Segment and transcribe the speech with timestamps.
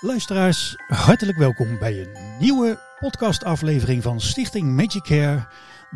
[0.00, 5.46] Luisteraars, hartelijk welkom bij een nieuwe podcastaflevering van Stichting Magic Care,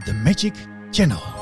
[0.04, 0.54] The Magic
[0.90, 1.41] Channel.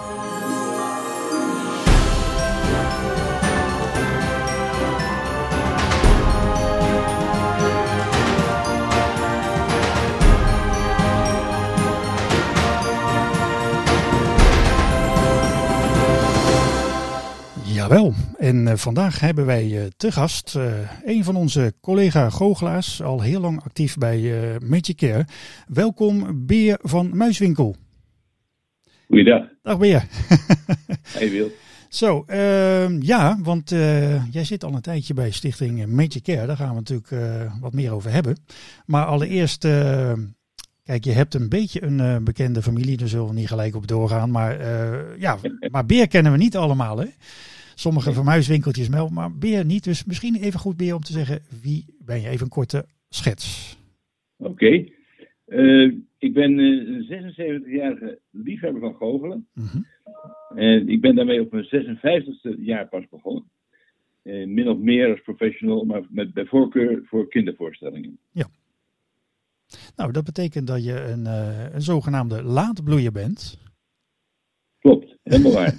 [17.91, 20.73] Jawel, en uh, vandaag hebben wij uh, te gast uh,
[21.05, 24.33] een van onze collega goochelaars, al heel lang actief bij
[24.65, 25.27] Magic Care.
[25.67, 27.77] Welkom Beer van Muiswinkel.
[29.07, 29.43] Goeiedag.
[29.63, 30.07] Dag Beer.
[31.19, 31.51] hey Wil.
[31.89, 32.25] Zo,
[33.01, 33.71] ja, want
[34.31, 36.47] jij zit al een tijdje bij Stichting Magic Care.
[36.47, 37.11] Daar gaan we natuurlijk
[37.61, 38.37] wat meer over hebben.
[38.87, 39.61] Maar allereerst,
[40.85, 44.31] kijk, je hebt een beetje een bekende familie, daar zullen we niet gelijk op doorgaan.
[44.31, 44.69] Maar
[45.19, 45.39] ja,
[45.73, 47.07] maar Beer kennen we niet allemaal hè.
[47.81, 49.85] Sommige vermuiswinkeltjes wel, maar Beer niet.
[49.85, 52.29] Dus misschien even goed Beer om te zeggen, wie ben je?
[52.29, 53.77] Even een korte schets.
[54.37, 54.51] Oké.
[54.51, 54.93] Okay.
[55.47, 59.47] Uh, ik ben uh, een 76-jarige liefhebber van goochelen.
[59.55, 59.87] Mm -hmm.
[60.59, 63.45] En ik ben daarmee op mijn 56e jaar pas begonnen.
[64.23, 68.19] Uh, min of meer als professional, maar met bij voorkeur voor kindervoorstellingen.
[68.31, 68.47] Ja.
[69.97, 71.27] Nou, dat betekent dat je een,
[71.75, 73.70] een zogenaamde laatbloeier bent.
[75.31, 75.75] Helemaal waar.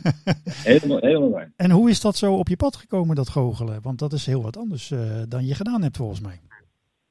[0.64, 1.52] helemaal, helemaal waar.
[1.66, 3.82] En hoe is dat zo op je pad gekomen, dat goochelen?
[3.82, 5.00] Want dat is heel wat anders uh,
[5.30, 6.40] dan je gedaan hebt, volgens mij.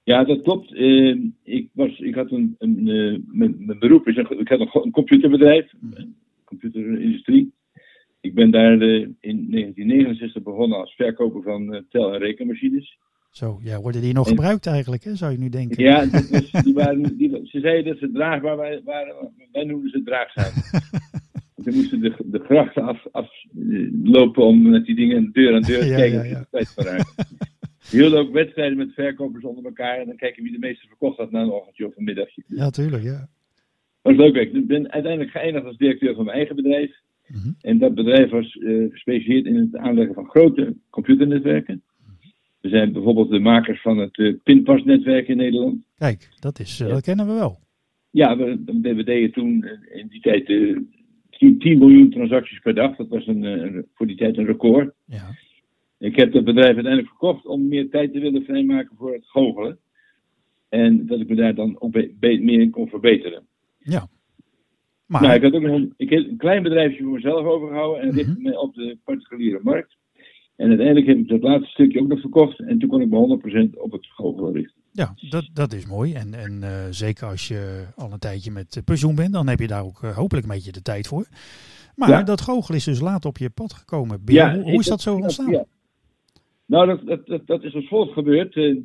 [0.03, 0.73] Ja, dat klopt.
[0.73, 4.61] Uh, ik, was, ik had een, een uh, mijn, mijn, beroep is een, ik had
[4.61, 7.53] een, een computerbedrijf, een computerindustrie.
[8.21, 12.99] Ik ben daar in 1969 begonnen als verkoper van tel- en rekenmachines.
[13.31, 15.83] Zo, ja, worden die nog en, gebruikt eigenlijk, hè, zou je nu denken?
[15.83, 18.83] Ja, was, die waren, die, ze zeiden dat ze draagbaar waren,
[19.53, 20.53] wij noemden ze draagzaam.
[21.65, 25.89] Ze moesten de, de grachten aflopen af, om met die dingen deur aan deur te
[25.89, 26.29] kijken.
[26.29, 26.45] Ja,
[26.77, 27.05] ja.
[27.91, 31.31] Hielden ook wedstrijden met verkopers onder elkaar en dan kijken wie de meeste verkocht had
[31.31, 32.43] na een ochtendje of een middagje.
[32.47, 33.29] Ja, tuurlijk, ja.
[34.03, 34.35] Dat was leuk.
[34.35, 36.91] Ik ben uiteindelijk geëindigd als directeur van mijn eigen bedrijf.
[37.27, 37.55] Mm -hmm.
[37.61, 41.83] En dat bedrijf was uh, gespecialiseerd in het aanleggen van grote computernetwerken.
[42.61, 45.85] We zijn bijvoorbeeld de makers van het uh, pinpasnetwerk in Nederland.
[45.99, 47.59] Kijk, dat, is, uh, dat kennen we wel.
[48.11, 50.49] Ja, we, we deden toen in die tijd
[51.41, 52.97] 10, 10 miljoen transacties per dag.
[52.97, 54.95] Dat was een, een, voor die tijd een record.
[55.07, 55.37] Ja.
[55.99, 59.79] Ik heb het bedrijf uiteindelijk verkocht om meer tijd te willen vrijmaken voor het goochelen.
[60.69, 63.47] En dat ik me daar dan ook meer in kon verbeteren.
[63.79, 64.09] Ja.
[65.07, 65.23] Maar...
[65.23, 68.11] Nou, ik had ook nog een, ik heb een klein bedrijfje voor mezelf overgehouden en
[68.11, 68.45] richtte mm -hmm.
[68.45, 69.97] me op de particuliere markt.
[70.57, 72.59] En uiteindelijk heb ik dat laatste stukje ook nog verkocht.
[72.59, 74.80] En toen kon ik me 100% op het goochelen richten.
[74.93, 76.13] Ja, dat, dat is mooi.
[76.15, 79.67] En, en uh, zeker als je al een tijdje met pensioen bent, dan heb je
[79.67, 81.27] daar ook uh, hopelijk een beetje de tijd voor.
[81.97, 82.23] Maar ja.
[82.23, 84.21] dat goochelen is dus laat op je pad gekomen.
[84.25, 85.51] Ja, hoe, hoe is dat zo ontstaan?
[85.51, 85.65] Ja.
[86.67, 88.57] Nou, dat, dat, dat, dat, is als volgt gebeurd.
[88.57, 88.77] Uh,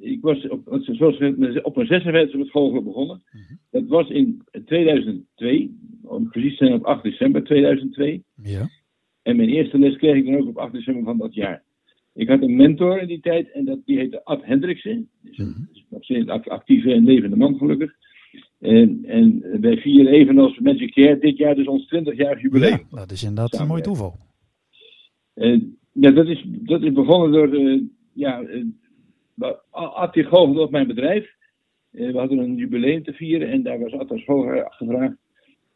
[0.00, 1.14] ik was op, zoals
[1.62, 3.22] op mijn 56 met goochelen begonnen.
[3.24, 3.58] -hmm.
[3.70, 8.22] Dat was in 2002, om precies te zijn op 8 december 2002.
[8.42, 8.68] Ja.
[9.22, 11.62] En mijn eerste les kreeg ik dan ook op 8 december van dat jaar.
[12.14, 15.08] Ik had een mentor in die tijd en dat, die heette Ad Hendriksen.
[15.20, 15.36] Dus
[15.88, 17.92] nog steeds een actieve en levende man gelukkig.
[18.60, 22.86] En, en wij vieren evenals Magic Care dit jaar dus ons 20-jarig jubileum.
[22.90, 24.16] Ja, dat is inderdaad een mooi toeval.
[25.34, 28.64] En, ja, dat is, dat is begonnen door, uh, ja, uh,
[29.70, 31.34] Ad die goochelde op mijn bedrijf.
[31.92, 35.16] Uh, we hadden een jubileum te vieren en daar was Ad als volger gevraagd.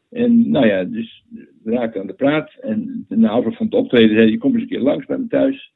[0.09, 1.23] En nou ja, dus
[1.63, 2.53] we raakten aan de praat.
[2.61, 5.27] En na afloop van het optreden zei hij, kom eens een keer langs bij me
[5.27, 5.73] thuis.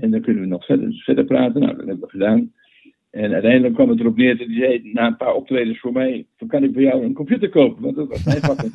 [0.00, 1.60] En dan kunnen we nog verder, verder praten.
[1.60, 2.52] Nou, dat hebben we gedaan.
[3.10, 6.26] En uiteindelijk kwam het erop neer dat hij zei, na een paar optredens voor mij,
[6.36, 7.82] dan kan ik voor jou een computer kopen.
[7.82, 8.62] Want dat was mijn vak.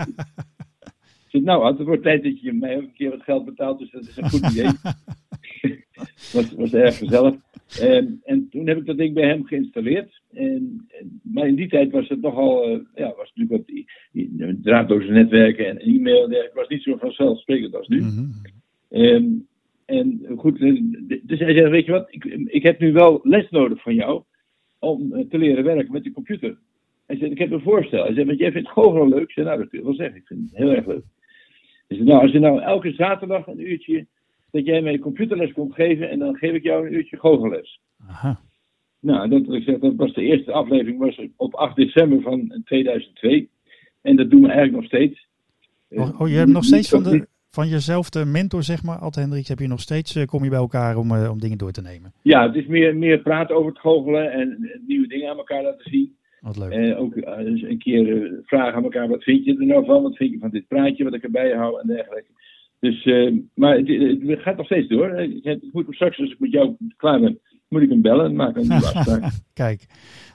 [1.30, 3.80] Ik zei, nou, het wordt tijd dat je mij ook een keer wat geld betaalt,
[3.80, 4.72] dus dat is een goed idee.
[6.34, 7.36] was, was erg gezellig.
[7.80, 10.22] En, en toen heb ik dat ding bij hem geïnstalleerd.
[10.34, 10.88] En,
[11.24, 15.78] maar in die tijd was het nogal, uh, ja, was natuurlijk wat draadloze netwerken en
[15.78, 16.30] e-mail.
[16.30, 18.02] Het was niet zo vanzelfsprekend als nu.
[18.02, 18.32] Mm-hmm.
[18.90, 19.48] Um,
[19.90, 20.60] en goed,
[21.24, 24.24] dus hij zei, weet je wat, ik, ik heb nu wel les nodig van jou
[24.80, 26.58] om te leren werken met de computer.
[27.06, 28.04] Hij zei, ik heb een voorstel.
[28.04, 29.22] Hij zei, want jij vindt goochelen leuk?
[29.22, 30.16] Ik zei, nou, dat kun je wel zeggen.
[30.16, 31.04] Ik vind het heel erg leuk.
[31.88, 34.06] Hij nou, als je nou elke zaterdag een uurtje,
[34.52, 37.80] dat jij mij computerles komt geven en dan geef ik jou een uurtje goochelles.
[38.08, 38.42] Aha.
[39.00, 43.50] Nou, dat, ik zeg, dat was de eerste aflevering, was op 8 december van 2002.
[44.02, 45.28] En dat doen we eigenlijk nog steeds.
[45.90, 49.16] Oh, oh je hebt nog steeds van de, van jezelf de mentor, zeg maar, Ad
[49.16, 51.72] Hendricks, heb je nog steeds, uh, kom je bij elkaar om, uh, om dingen door
[51.72, 52.14] te nemen?
[52.22, 55.90] Ja, het is meer, meer praten over het goochelen en nieuwe dingen aan elkaar laten
[55.90, 56.18] zien.
[56.40, 56.72] Wat leuk.
[56.72, 57.26] En ook uh,
[57.70, 60.04] een keer vragen aan elkaar, wat vind je er nou van?
[60.04, 62.30] Wat vind je van dit praatje wat ik erbij hou en dergelijke.
[62.80, 63.04] Dus,
[63.54, 63.88] maar het,
[64.28, 65.20] het, gaat nog steeds door.
[65.20, 68.62] Ik moet straks, als ik met jou klaar ben, moet ik hem bellen en maken
[68.62, 69.32] een nieuwe afspraak.
[69.54, 69.88] Kijk,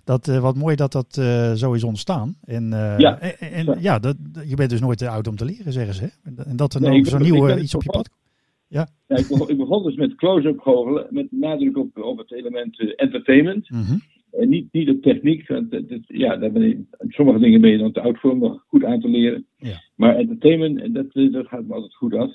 [0.04, 2.34] dat, uh, wat mooi dat dat uh, zo is ontstaan.
[2.44, 4.16] En, uh, ja, en, en ja, dat,
[4.46, 6.10] je bent dus nooit te oud om te leren, zeggen ze.
[6.22, 8.22] En dat er nee, nou zo'n nieuw iets op je pad komt.
[8.69, 8.88] Ja.
[9.08, 12.94] ja ik, begon, ik, begon, dus met close-up goochelen, met nadruk op, op het element
[12.96, 13.70] entertainment.
[13.70, 14.00] Mm -hmm.
[14.31, 15.48] En niet, niet op techniek.
[15.48, 16.78] Want dat, dat, ja, daar ben ik,
[17.08, 19.46] sommige dingen ben je dan te oud voor om nog goed aan te leren.
[19.56, 19.82] Ja.
[19.96, 22.31] Maar entertainment, dat, dat gaat me altijd goed af.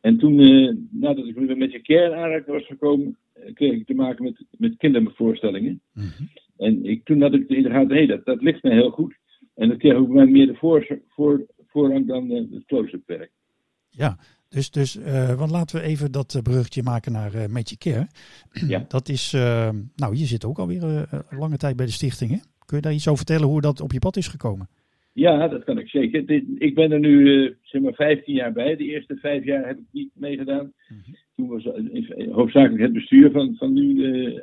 [0.00, 0.36] En toen,
[0.90, 3.16] nadat ik met je care aanraking was gekomen,
[3.54, 5.80] kreeg ik te maken met, met kindervoorstellingen.
[5.92, 6.28] Mm -hmm.
[6.56, 9.14] En ik, toen had ik in de gaten, hé, dat, dat ligt me heel goed.
[9.54, 13.30] En dat kreeg ook mij meer de voor, voor, voorrang dan uh, het close-up werk.
[13.88, 17.76] Ja, dus, dus uh, want laten we even dat bruggetje maken naar uh, Met Je
[17.76, 18.06] Care.
[18.68, 18.84] Ja.
[18.96, 19.32] Dat is,
[19.96, 22.38] nou, je zit ook alweer een lange tijd bij de stichting, hè?
[22.66, 24.68] Kun je daar iets over vertellen hoe dat op je pad is gekomen?
[25.12, 26.26] Ja, dat kan ik zeker.
[26.26, 28.76] Dit, ik ben er nu zeg maar 15 jaar bij.
[28.76, 30.72] De eerste vijf jaar heb ik niet meegedaan.
[30.88, 31.16] Mm -hmm.
[31.40, 31.64] Toen was
[32.30, 34.40] hoofdzakelijk het bestuur van, van nu uh,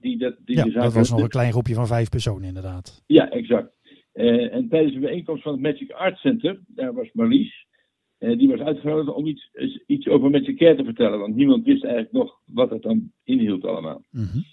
[0.00, 2.48] die dat die ja, de zaak dat was nog een klein groepje van vijf personen
[2.48, 3.02] inderdaad.
[3.06, 3.72] Ja, exact.
[4.12, 7.66] en tijdens de bijeenkomst van het Magic Art Center, daar was Marlies.
[8.18, 9.50] die was uitgenodigd om iets,
[9.86, 11.18] iets over Magic Care te vertellen.
[11.18, 14.04] Want niemand wist eigenlijk nog wat het dan inhield allemaal.
[14.10, 14.44] Mm -hmm.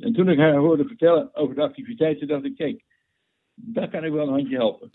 [0.00, 2.84] en toen ik haar hoorde vertellen over de activiteiten, dacht ik, kijk,
[3.54, 4.90] daar kan ik wel een handje helpen.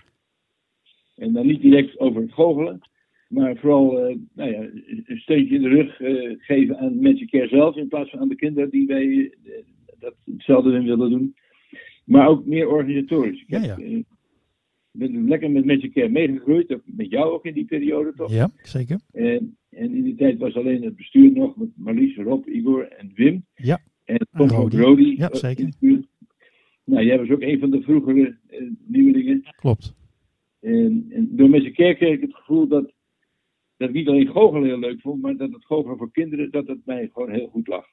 [1.15, 2.81] En dan niet direct over het goochelen,
[3.27, 4.61] maar vooral uh, nou ja,
[5.05, 8.29] een steuntje in de rug uh, geven aan Magic Care zelf, in plaats van aan
[8.29, 9.29] de kinderen die wij uh,
[9.99, 11.35] dat hetzelfde in willen doen.
[12.05, 13.43] Maar ook meer organisatorisch.
[13.47, 13.77] Ja, ja.
[13.77, 14.05] Ik
[14.91, 18.31] ben lekker met Magic Care meegegroeid, met jou ook in die periode toch?
[18.31, 18.99] Ja, zeker.
[19.11, 23.11] En, en in die tijd was alleen het bestuur nog met Marlies, Rob, Igor en
[23.15, 23.45] Wim.
[23.55, 23.79] Ja.
[24.05, 25.15] En Tom Brody.
[25.17, 25.69] Ja, zeker.
[26.83, 28.37] Nou, jij was ook een van de vroegere
[28.85, 29.43] nieuwelingen.
[29.55, 29.95] Klopt.
[30.59, 32.93] En, en door z'n kerk kreeg ik het gevoel dat,
[33.77, 36.67] dat ik niet alleen goochelen heel leuk vond, maar dat het goochelen voor kinderen, dat
[36.67, 37.85] het mij gewoon heel goed lag.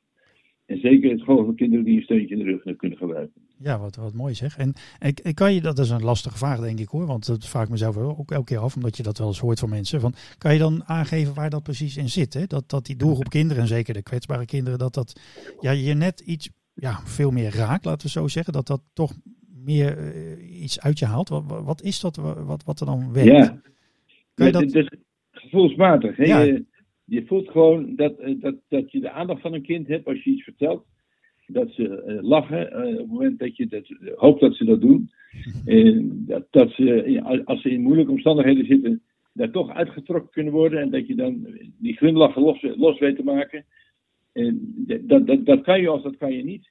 [0.66, 3.42] En zeker het goochelen voor kinderen die een steuntje in de rug kunnen gebruiken.
[3.58, 4.56] Ja, wat, wat mooi zeg.
[4.56, 7.64] En, en kan je, dat is een lastige vraag denk ik hoor, want dat vraag
[7.64, 10.00] ik mezelf ook elke keer af, omdat je dat wel eens hoort van mensen.
[10.00, 12.34] Van, kan je dan aangeven waar dat precies in zit?
[12.34, 12.46] Hè?
[12.46, 15.20] Dat, dat die doelgroep kinderen, en zeker de kwetsbare kinderen, dat dat
[15.60, 18.52] ja, je net iets ja, veel meer raakt, laten we zo zeggen.
[18.52, 19.12] Dat dat toch
[19.64, 21.28] meer uh, iets uit je haalt.
[21.28, 23.30] Wat, wat is dat wat, wat er dan werkt?
[23.30, 23.60] Ja,
[24.34, 24.96] kan je dat...
[25.44, 26.16] gevoelsmatig.
[26.16, 26.24] Hè?
[26.24, 26.40] Ja.
[26.40, 26.64] Je,
[27.04, 30.30] je voelt gewoon dat, dat, dat je de aandacht van een kind hebt als je
[30.30, 30.84] iets vertelt.
[31.46, 34.80] Dat ze uh, lachen uh, op het moment dat je dat, hoopt dat ze dat
[34.80, 35.10] doen.
[36.26, 39.02] dat, dat ze, als ze in moeilijke omstandigheden zitten,
[39.32, 40.80] daar toch uitgetrokken kunnen worden.
[40.80, 41.46] En dat je dan
[41.78, 43.64] die glimlach los, los weet te maken.
[44.32, 46.70] En dat, dat, dat kan je of dat kan je niet.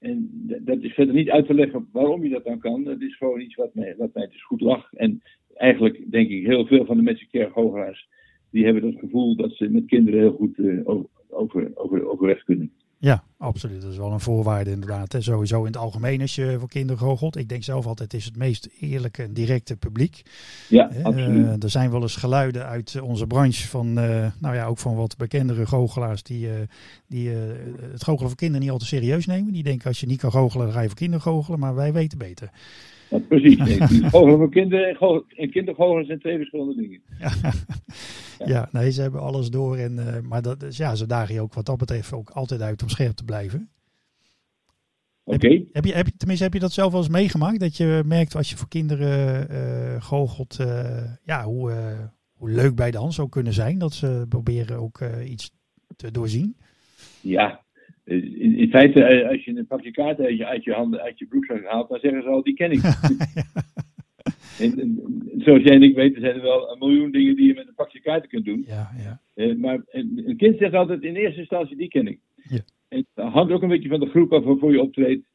[0.00, 0.30] En
[0.62, 2.84] dat is verder niet uit te leggen waarom je dat dan kan.
[2.84, 4.92] Dat is gewoon iets wat mij, wat mij dus goed lag.
[4.92, 5.22] En
[5.54, 8.08] eigenlijk denk ik heel veel van de Care goochelaars...
[8.50, 10.88] die hebben het gevoel dat ze met kinderen heel goed uh,
[11.28, 12.72] over, over, overweg kunnen.
[13.02, 13.82] Ja, absoluut.
[13.82, 15.12] Dat is wel een voorwaarde inderdaad.
[15.12, 15.20] Hè.
[15.20, 17.36] Sowieso in het algemeen als je voor kinderen goochelt.
[17.36, 20.22] Ik denk zelf altijd, het is het meest eerlijke en directe publiek.
[20.68, 21.46] Ja, absoluut.
[21.46, 24.94] Uh, er zijn wel eens geluiden uit onze branche van, uh, nou ja, ook van
[24.94, 26.54] wat bekendere goochelaars die, uh,
[27.06, 29.52] die het goochelen voor kinderen niet al te serieus nemen.
[29.52, 31.92] Die denken als je niet kan goochelen, dan ga je voor kinderen goochelen, maar wij
[31.92, 32.50] weten beter.
[33.10, 33.58] Ja, precies.
[34.10, 37.02] Goochelen voor kinderen en kindergoochelen zijn twee verschillende dingen.
[37.18, 37.32] Ja.
[38.38, 38.46] Ja.
[38.46, 39.76] ja, nee, ze hebben alles door.
[39.76, 42.60] En, uh, maar dat, dus ja, ze dagen je ook wat dat betreft ook altijd
[42.60, 43.70] uit om scherp te blijven.
[45.24, 45.36] Oké.
[45.36, 45.56] Okay.
[45.56, 47.60] Heb, heb, je, heb je, tenminste, heb je dat zelf wel eens meegemaakt?
[47.60, 51.72] Dat je merkt als je voor kinderen uh, goochelt, uh, ja, hoe,
[52.32, 53.78] hoe leuk bij de hand zou kunnen zijn.
[53.78, 55.52] Dat ze proberen ook iets
[55.96, 56.56] te doorzien.
[57.20, 57.64] Ja,
[58.10, 61.26] in, in, feite, als je een pakje kaarten uit je, uit je handen, uit je
[61.26, 62.80] broekzak haalt, dan zeggen ze al, die ken ik.
[64.60, 67.54] En, en, zoals jij en ik weten, zijn er wel een miljoen dingen die je
[67.54, 68.64] met een pakje kaarten kunt doen.
[68.66, 69.20] Ja, ja.
[69.34, 72.20] Uh, maar een, een, kind zegt altijd in eerste instantie, die ken ik.
[72.48, 72.60] Ja.
[72.88, 75.26] En het hangt ook een beetje van de groep af waarvoor je optreedt.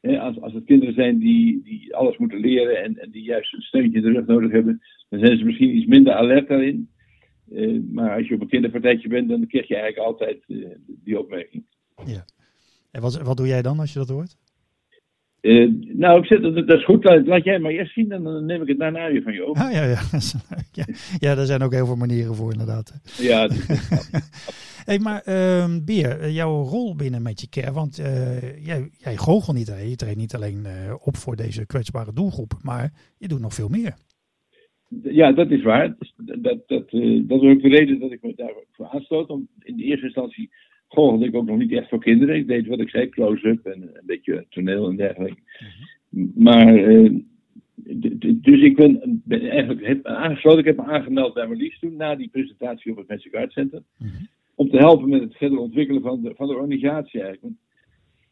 [0.00, 3.54] He, als, als het kinderen zijn die, die alles moeten leren en, en die juist
[3.54, 6.88] een steuntje in de rug nodig hebben, dan zijn ze misschien iets minder alert daarin.
[7.52, 11.18] Uh, maar als je op een kinderpartijtje bent, dan krijg je eigenlijk altijd uh, die
[11.18, 11.64] opmerking.
[12.06, 12.24] Ja.
[12.90, 14.36] En wat, wat doe jij dan als je dat hoort?
[15.40, 17.04] Uh, nou, ik zit, dat, is goed.
[17.04, 19.64] Laat, jij maar eerst zien en dan neem ik het daarna weer van je over.
[19.64, 20.00] Ah, ja, ja.
[20.80, 20.84] ja.
[21.18, 23.00] ja, daar zijn ook heel veel manieren voor inderdaad.
[23.18, 23.48] Ja.
[24.88, 29.56] hey, maar uh, Beer, jouw rol binnen met je care, want uh, jij, jij goochelt
[29.56, 29.80] niet, hè?
[29.80, 30.66] je treedt niet alleen
[31.04, 33.94] op voor deze kwetsbare doelgroep, maar je doet nog veel meer.
[35.02, 35.96] Ja, dat is waar.
[36.16, 36.90] Dat, dat, dat,
[37.28, 39.28] dat is ook de reden dat ik me daarvoor aanstoot.
[39.28, 40.50] Om in de eerste instantie
[40.88, 42.36] goochelde ik ook nog niet echt voor kinderen.
[42.36, 45.40] Ik deed wat ik zei, close-up en een beetje toneel en dergelijke.
[45.58, 46.32] Mm-hmm.
[46.34, 47.20] Maar, uh,
[48.34, 50.58] dus ik ben, ben eigenlijk heb aangesloten.
[50.58, 53.82] Ik heb me aangemeld bij Marlies toen, na die presentatie op het Magic Art Center.
[53.98, 54.28] Mm-hmm.
[54.54, 57.42] Om te helpen met het verder ontwikkelen van de, van de organisatie eigenlijk.
[57.42, 57.56] Want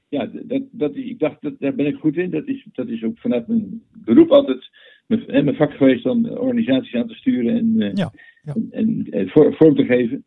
[0.08, 2.30] ja, dat, dat, ik dacht, dat, daar ben ik goed in.
[2.30, 4.70] Dat is, dat is ook vanuit mijn beroep altijd
[5.06, 8.54] mijn, mijn vak geweest om organisaties aan te sturen en, ja, ja.
[8.70, 10.24] en, en vorm te geven.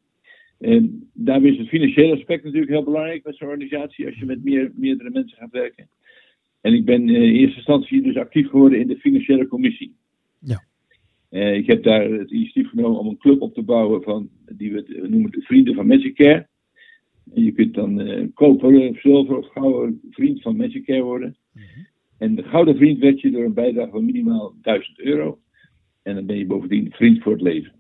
[0.60, 4.44] En daarmee is het financiële aspect natuurlijk heel belangrijk met zo'n organisatie als je met
[4.44, 5.90] meer, meerdere mensen gaat werken.
[6.62, 9.96] En ik ben in eerste instantie dus actief geworden in de financiële commissie.
[10.40, 10.64] Ja.
[11.32, 14.74] Uh, ik heb daar het initiatief genomen om een club op te bouwen van, die
[14.74, 16.48] we noemen de Vrienden van Medicare.
[17.34, 21.38] En je kunt dan uh, koper, zilver of gouden vriend van Medicare worden.
[21.54, 21.88] Mm -hmm.
[22.18, 25.40] En de gouden vriend werd je door een bijdrage van minimaal 1000 euro.
[26.04, 27.79] En dan ben je bovendien vriend voor het leven.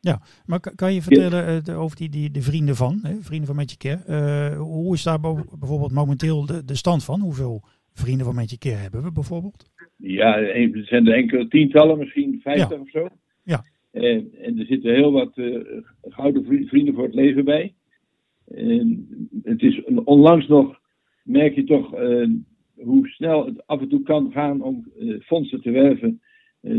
[0.00, 1.74] Ja, maar kan je vertellen ja.
[1.74, 4.02] over die, die, de vrienden van, hè, vrienden van Medicare.
[4.08, 7.20] Uh, hoe is daar bijvoorbeeld momenteel de, de stand van?
[7.20, 9.70] Hoeveel vrienden van Medicare hebben we bijvoorbeeld?
[9.96, 12.80] Ja, er zijn er enkele tientallen, misschien vijftig ja.
[12.80, 13.08] of zo.
[13.42, 13.64] Ja.
[13.92, 15.32] En, en er zitten heel wat
[16.02, 17.74] gouden vrienden voor het leven bij.
[18.46, 19.06] En
[19.42, 20.80] het is onlangs nog,
[21.22, 21.90] merk je toch
[22.74, 26.20] hoe snel het af en toe kan gaan om fondsen te werven.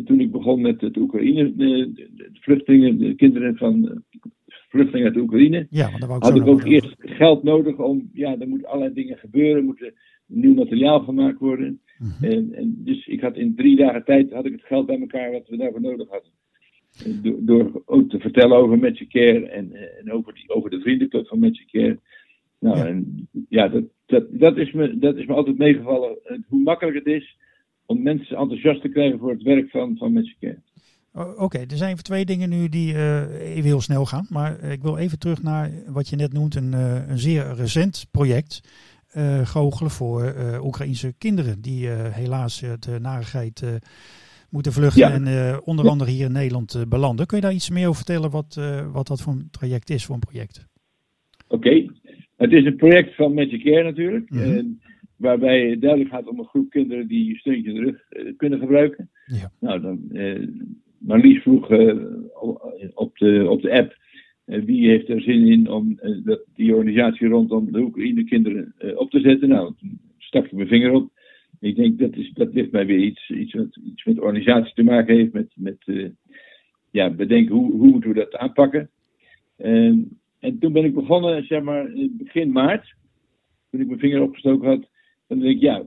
[0.05, 4.03] Toen ik begon met het Oekraïne, de, de, vluchtelingen, de kinderen van
[4.69, 8.47] vluchtelingen uit de Oekraïne, ja, ik had ik ook eerst geld nodig om, ja, er
[8.47, 9.93] moeten allerlei dingen gebeuren, moeten
[10.25, 11.81] nieuw materiaal gemaakt worden.
[11.97, 12.09] Mhm.
[12.09, 12.37] Uh -huh.
[12.37, 15.31] en, en, dus ik had in drie dagen tijd had ik het geld bij elkaar
[15.31, 16.31] wat we daarvoor nodig hadden.
[17.23, 21.39] Door, door ook te vertellen over Medicare en, en over, die, over de vriendenclub van
[21.39, 21.99] Medicare.
[22.59, 26.17] Nou, ja, en, ja dat, dat, dat, is me, dat is me altijd meegevallen.
[26.47, 27.37] Hoe makkelijk het is
[27.91, 30.61] om mensen enthousiast te krijgen voor het werk van, van Medicare.
[31.13, 34.25] Oké, okay, er zijn twee dingen nu die uh, even heel snel gaan.
[34.29, 38.07] Maar ik wil even terug naar wat je net noemt, een, uh, een zeer recent
[38.11, 38.61] project.
[39.17, 43.63] Uh, goochelen voor Oekraïnse kinderen die helaas de narigheid
[44.49, 45.11] moeten vluchten ja.
[45.11, 47.25] en onder andere hier in Nederland belanden.
[47.25, 48.59] Kun je daar iets meer over vertellen wat,
[48.91, 50.67] wat dat voor een traject is, voor een project?
[51.47, 51.89] Oké, okay.
[52.35, 54.79] het is een project van Medicare natuurlijk, mm -hmm.
[55.21, 58.59] Waarbij het duidelijk gaat om een groep kinderen die een steuntje in de rug kunnen
[58.59, 59.09] gebruiken.
[59.25, 59.51] Ja.
[59.59, 59.99] Nou, dan,
[60.97, 61.69] Marlies vroeg
[62.93, 63.99] op, de, op de app
[64.45, 69.19] wie heeft er zin in om dat, die organisatie rondom de Oekraïne kinderen op te
[69.19, 69.49] zetten.
[69.49, 71.11] Nou, toen stak ik mijn vinger op.
[71.59, 74.83] Ik denk dat, is, dat ligt mij weer iets, iets, wat, iets met organisatie te
[74.83, 75.33] maken heeft.
[75.33, 76.11] Met, met
[76.91, 78.89] ja, bedenken hoe, hoe moeten we dat aanpakken.
[79.57, 82.93] En, en toen ben ik begonnen, zeg maar, begin maart.
[83.69, 84.89] Toen ik mijn vinger opgestoken had.
[85.31, 85.83] Dan denk ik, ja,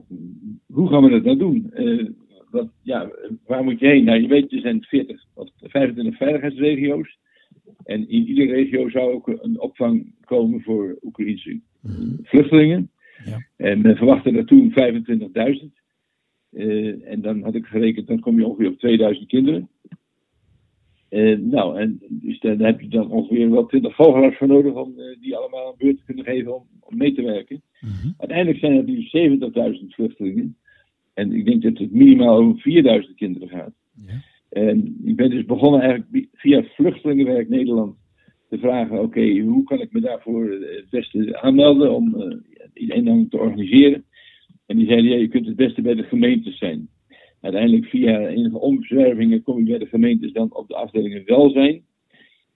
[0.65, 1.71] hoe gaan we dat nou doen?
[1.75, 2.09] Uh,
[2.49, 3.11] wat, ja,
[3.45, 4.03] waar moet je heen?
[4.03, 7.17] Nou, je weet, er zijn 40 of 25 veiligheidsregio's.
[7.83, 11.59] En in iedere regio zou ook een opvang komen voor Oekraïnse
[12.23, 12.89] vluchtelingen.
[13.25, 13.47] Ja.
[13.57, 14.73] En men verwachtte er toen
[15.61, 15.83] 25.000.
[16.51, 19.69] Uh, en dan had ik gerekend, dan kom je ongeveer op 2000 kinderen.
[21.09, 24.93] Uh, nou, en dus dan heb je dan ongeveer wel 20 vogelaars voor nodig om
[24.97, 27.61] uh, die allemaal een beurt te kunnen geven om, om mee te werken.
[27.81, 28.13] Mm -hmm.
[28.17, 30.57] Uiteindelijk zijn er nu 70.000 vluchtelingen.
[31.13, 33.73] En ik denk dat het minimaal over 4000 kinderen gaat.
[34.07, 34.21] Ja.
[34.49, 37.95] En ik ben dus begonnen eigenlijk via Vluchtelingenwerk Nederland
[38.49, 42.15] te vragen: oké, okay, hoe kan ik me daarvoor het beste aanmelden om
[42.75, 44.03] uh, te organiseren?
[44.65, 46.89] En die zeiden: ja, je kunt het beste bij de gemeentes zijn.
[47.41, 51.81] Uiteindelijk via enige omzwervingen kom je bij de gemeentes dan op de afdelingen welzijn.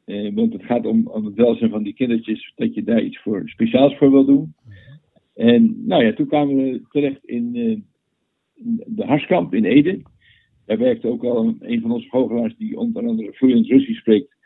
[0.05, 3.21] Uh, want het gaat om, om het welzijn van die kindertjes, dat je daar iets
[3.21, 4.53] voor speciaals voor wil doen.
[5.39, 7.77] En nou ja, toen kwamen we terecht in, uh,
[8.85, 10.01] de Harskamp in Ede.
[10.65, 14.37] Daar werkte ook al een, een van onze hoogleraars die onder andere vloeiend Russisch spreekt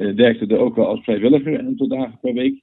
[0.00, 2.62] uh, werkte er ook wel als vrijwilliger een aantal dagen per week.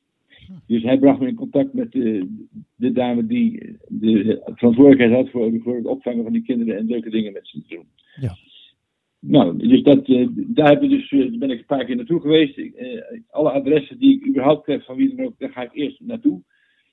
[0.67, 2.27] Dus hij bracht me in contact met de,
[2.75, 7.09] de dame die de verantwoordelijkheid had voor, voor, het opvangen van die kinderen en leuke
[7.09, 7.85] dingen met ze te doen.
[8.19, 8.35] Ja.
[9.19, 12.21] Nou, dus dat, uh, daar heb ik dus, uh, ben ik een paar keer naartoe
[12.21, 12.61] geweest.
[13.29, 16.41] Alle adressen die ik überhaupt krijg van wie dan ook, daar ga ik eerst naartoe.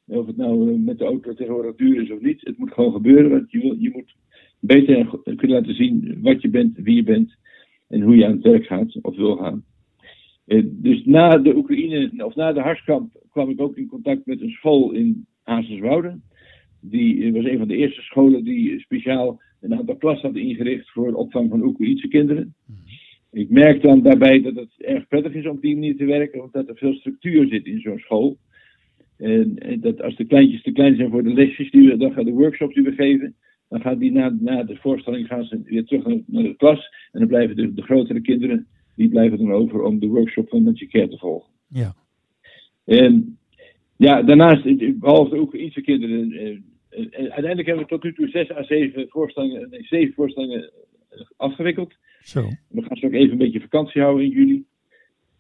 [0.07, 3.31] Of het nou met de auto tegenwoordig duur is of niet, het moet gewoon gebeuren.
[3.31, 4.15] Want je, wil, je moet
[4.61, 7.37] beter kunnen laten zien wat je bent, wie je bent
[7.89, 9.65] en hoe je aan het werk gaat of wil gaan.
[10.47, 14.41] Uh, dus na de Oekraïne, of na de Harskamp, kwam ik ook in contact met
[14.41, 16.19] een school in Azerswoude.
[16.81, 21.11] Die was een van de eerste scholen die speciaal een aantal klassen had ingericht voor
[21.11, 22.55] de opvang van Oekraïnse kinderen.
[22.67, 22.77] Mm.
[23.33, 26.43] Ik merk dan daarbij dat het erg prettig is om op die manier te werken,
[26.43, 28.37] omdat er veel structuur zit in zo'n school.
[29.19, 32.25] En, dat als de kleintjes te klein zijn voor de lesjes, die we, dan gaan
[32.25, 33.35] de workshops die we geven,
[33.69, 36.91] dan gaan die na, na de voorstelling gaan ze weer terug naar, naar de klas.
[37.13, 38.67] En dan blijven de, de grotere kinderen
[38.97, 41.51] die blijven dan over om de workshop van Magic Care te volgen.
[41.69, 41.95] Ja.
[42.85, 43.39] En
[43.97, 46.51] ja, daarnaast, behalve de Oekraïnse kinderen, eh,
[46.89, 50.71] eh, uiteindelijk hebben we tot nu toe zes à zeven voorstellingen, nee, zeven voorstellingen
[51.37, 51.95] afgewikkeld.
[52.21, 52.49] Zo.
[52.69, 54.65] We gaan zo ook even een beetje vakantie houden in juli.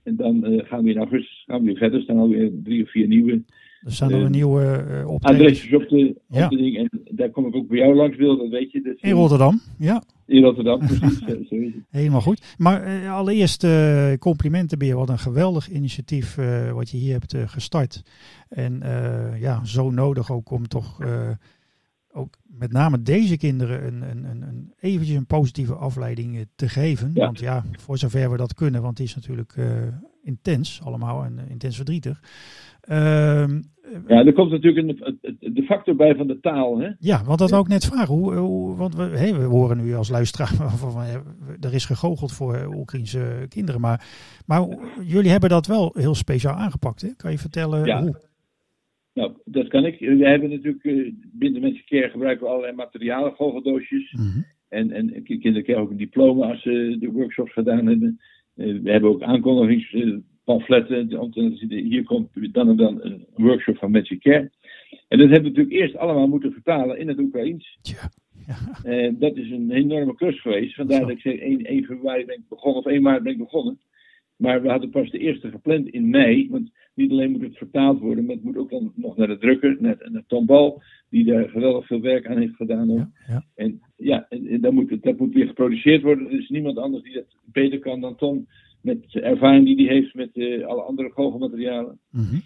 [0.04, 1.98] En dan uh, gaan we in augustus gaan we weer verder.
[1.98, 3.42] Er staan alweer drie of vier nieuwe
[3.82, 6.76] Er staan nog een nieuwe uh, Adresjes op de, op de ding.
[6.76, 8.82] En daar kom ik ook bij jou langs, Wil, dat weet je.
[8.82, 10.02] Dat in Rotterdam, ja.
[10.26, 11.20] In Rotterdam, precies.
[11.90, 12.54] Helemaal goed.
[12.58, 14.96] Maar uh, allereerst uh, complimenten, Beer.
[14.96, 16.38] Wat een geweldig initiatief
[16.72, 18.02] wat je hier hebt gestart.
[18.48, 18.82] En
[19.40, 20.98] ja, zo nodig ook om toch
[22.14, 27.12] ook met name deze kinderen een, een, een, een eventjes een positieve afleiding te geven.
[27.14, 29.56] Want ja, voor zover we dat kunnen, want het is natuurlijk
[30.22, 32.20] intens allemaal en intens verdrietig.
[32.80, 33.60] Ehm,
[34.06, 35.18] ja, er komt natuurlijk een,
[35.54, 36.78] de factor bij van de taal.
[36.78, 36.90] Hè?
[36.98, 38.14] Ja, want dat ook net vragen.
[38.14, 41.02] Hoe, hoe, want we, hey, we horen nu als luisteraar van,
[41.60, 43.80] er is gegoocheld voor Oekraïnse kinderen.
[43.80, 44.06] Maar,
[44.46, 44.66] maar
[45.02, 47.02] jullie hebben dat wel heel speciaal aangepakt.
[47.02, 47.08] Hè?
[47.16, 48.02] Kan je vertellen ja.
[48.02, 48.32] hoe?
[49.14, 49.98] Nou, dat kan ik.
[49.98, 54.12] We hebben natuurlijk uh, binnen Mensen Care gebruiken we allerlei materialen, goocheldoosjes.
[54.12, 58.20] Mm En, en kinderen krijgen ook een diploma als ze de workshops gedaan hebben.
[58.56, 59.96] Uh, we hebben ook aankondigings
[60.44, 61.32] pamfletten.
[61.68, 64.50] Hier komt dan en dan een workshop van Magic Care.
[65.08, 67.78] En dat hebben we natuurlijk eerst allemaal moeten vertalen in het Oekraïens.
[67.82, 68.10] Ja.
[68.82, 70.74] En dat is een enorme klus geweest.
[70.74, 73.38] Vandaar dat ik zeg 1, 1 februari ben ik begonnen, of 1 maart ben ik
[73.38, 73.78] begonnen.
[74.36, 76.48] Maar we hadden pas de eerste gepland in mei.
[76.50, 79.38] Want niet alleen moet het vertaald worden, maar het moet ook dan nog naar de
[79.38, 82.90] drukker, naar, naar Tom Bal, die daar geweldig veel werk aan heeft gedaan.
[82.90, 83.44] Ja, ja.
[83.54, 86.26] En ja, en, dat, moet, dat moet weer geproduceerd worden.
[86.26, 88.46] Er is niemand anders die dat beter kan dan Tom
[88.80, 91.98] met de ervaring die hij heeft met uh, alle andere goochelmaterialen.
[92.10, 92.42] Mm -hmm.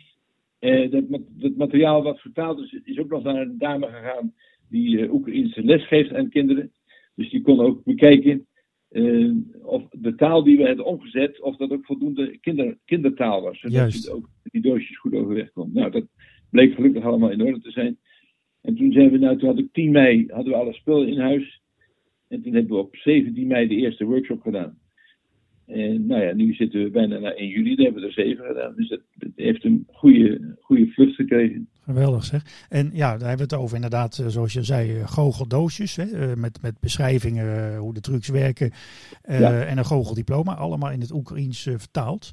[0.61, 4.33] uh, dat, dat, materiaal wat vertaald is, is ook nog naar een dame gegaan
[4.69, 6.73] die uh, Oekraïnse les geeft aan kinderen.
[7.15, 8.47] Dus die kon ook bekijken
[9.63, 13.61] of de taal die we hebben omgezet, of dat ook voldoende kinder, kindertaal was.
[13.61, 15.71] Zodat je ook die doosjes goed overweg kon.
[15.73, 16.07] Nou, dat
[16.51, 17.99] bleek gelukkig allemaal in orde te zijn.
[18.61, 21.21] En toen zijn we, nou, toen had ik 10 mei, hadden we alle spullen in
[21.21, 21.63] huis.
[22.29, 24.79] En toen hebben we op 17 mei de eerste workshop gedaan.
[25.67, 28.45] En nou ja, nu zitten we bijna naar 1 juli, daar hebben we er zeven
[28.45, 28.75] gedaan.
[28.77, 29.01] Dus dat,
[29.35, 31.69] heeft een goede, goede vlucht gekregen.
[31.89, 32.67] Geweldig zeg.
[32.69, 35.97] En ja, daar hebben we het over inderdaad, eh, zoals je zei, eh, goocheldoosjes.
[35.97, 38.71] Hè, eh, met, met beschrijvingen hoe de trucs werken.
[39.29, 42.33] Uh, En een goocheldiploma, allemaal in het Oekraïens vertaald.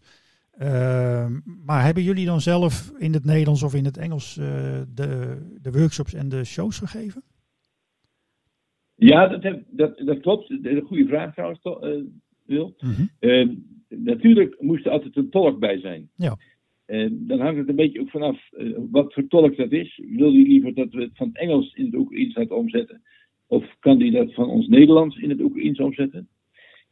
[0.61, 1.27] Uh,
[1.65, 6.13] maar hebben jullie dan zelf in het Nederlands of in het Engels de, de workshops
[6.13, 7.23] en de shows gegeven?
[8.95, 10.49] Ja, dat, heb, dat, dat klopt.
[10.49, 11.61] Een goede vraag trouwens,
[12.45, 12.75] wil.
[12.79, 13.05] Mhm.
[13.19, 13.53] Ehm,
[13.87, 16.09] natuurlijk moest er altijd een tolk bij zijn.
[16.15, 16.37] Ja.
[16.87, 20.01] Uh, dan hangt het een beetje ook vanaf uh, wat voor tolk dat is.
[20.05, 23.01] Wil hij liever dat we het van het Engels in het Oekraïens laten omzetten?
[23.47, 26.27] Of kan hij dat van ons Nederlands in het Oekraïens omzetten?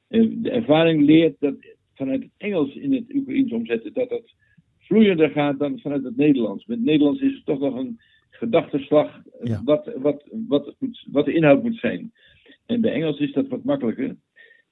[0.10, 1.56] Uh, de ervaring leert dat
[1.94, 4.34] vanuit het Engels in het Oekraïens omzetten, dat dat
[4.80, 6.66] vloeiender gaat dan vanuit het Nederlands.
[6.66, 9.22] Met het Nederlands is het toch nog een gedachtenslag
[9.64, 12.12] wat, wat, wat, moet, wat de inhoud moet zijn.
[12.66, 14.16] En bij Engels is dat wat makkelijker.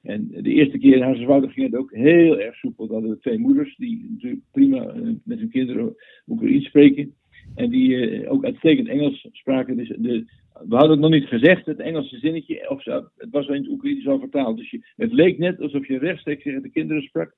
[0.02, 2.86] En de eerste keer in Hazenswoude ging het ook heel erg soepel.
[2.86, 5.96] Dat hadden we twee moeders die natuurlijk prima eh, met hun kinderen
[6.28, 7.16] Oekraïens spreken.
[7.56, 9.78] En die uh, ook uitstekend Engels spraken.
[9.78, 10.26] Dus de,
[10.68, 12.70] we hadden het nog niet gezegd, het Engelse zinnetje.
[12.70, 14.58] Of zo, het was wel in het Oekraïens al vertaald.
[14.58, 17.36] Dus je, het leek net alsof je rechtstreeks tegen de kinderen sprak.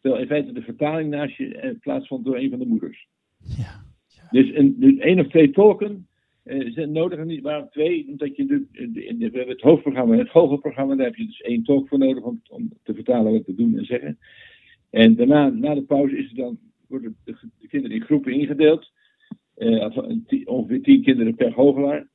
[0.00, 3.08] Terwijl in feite de vertaling naast je eh, plaatsvond door een van de moeders.
[3.38, 4.28] Ja, ja.
[4.30, 6.08] Dus een, dus één of twee tolken
[6.44, 10.16] uh, zijn nodig en niet waarom twee, omdat je de, de, we hebben het hoofdprogramma
[10.16, 13.44] het goochelprogramma, daar heb je dus één tolk voor nodig om, om te vertalen wat
[13.44, 14.18] te doen en zeggen.
[14.90, 18.92] En daarna, na de pauze, is er dan, worden de, de kinderen in groepen ingedeeld.
[19.56, 19.96] Uh,
[20.44, 22.08] ongeveer tien kinderen per goochelaar.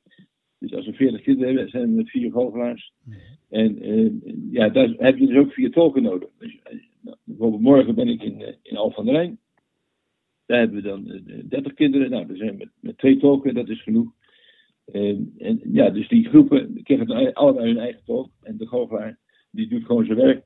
[0.58, 2.92] Dus als we veertig kinderen hebben, zijn we met vier goochelaars.
[3.48, 4.12] En uh,
[4.50, 6.28] ja, daar heb je dus ook vier tolken nodig.
[6.38, 6.58] Dus,
[7.00, 9.38] nou, bijvoorbeeld morgen ben ik in, in Al van der Rijn.
[10.46, 12.10] Daar hebben we dan 30 kinderen.
[12.10, 14.12] Nou, daar zijn we met, met twee tolken, dat is genoeg.
[14.92, 18.30] En, en, ja, dus die groepen krijgen allemaal hun eigen tolk.
[18.42, 19.18] En de goochelaar,
[19.50, 20.44] die doet gewoon zijn werk.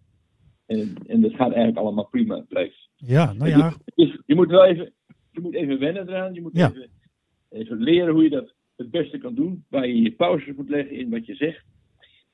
[0.67, 2.89] En, en dat gaat eigenlijk allemaal prima, blijft.
[2.97, 3.75] Ja, nou ja.
[3.95, 4.93] Dus, je moet wel even,
[5.31, 6.35] je moet even wennen eraan.
[6.35, 6.91] Je moet even,
[7.49, 9.65] even leren hoe je dat het beste kan doen.
[9.69, 11.65] Waar je je pauzes moet leggen in wat je zegt.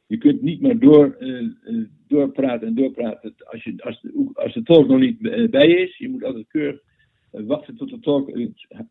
[0.07, 4.62] Je kunt niet maar door, uh, doorpraten en doorpraten als, je, als, de, als de
[4.62, 5.96] tolk nog niet eh, bij is.
[5.96, 6.89] Je moet altijd keurig eh,
[7.31, 8.31] wachten tot de tolk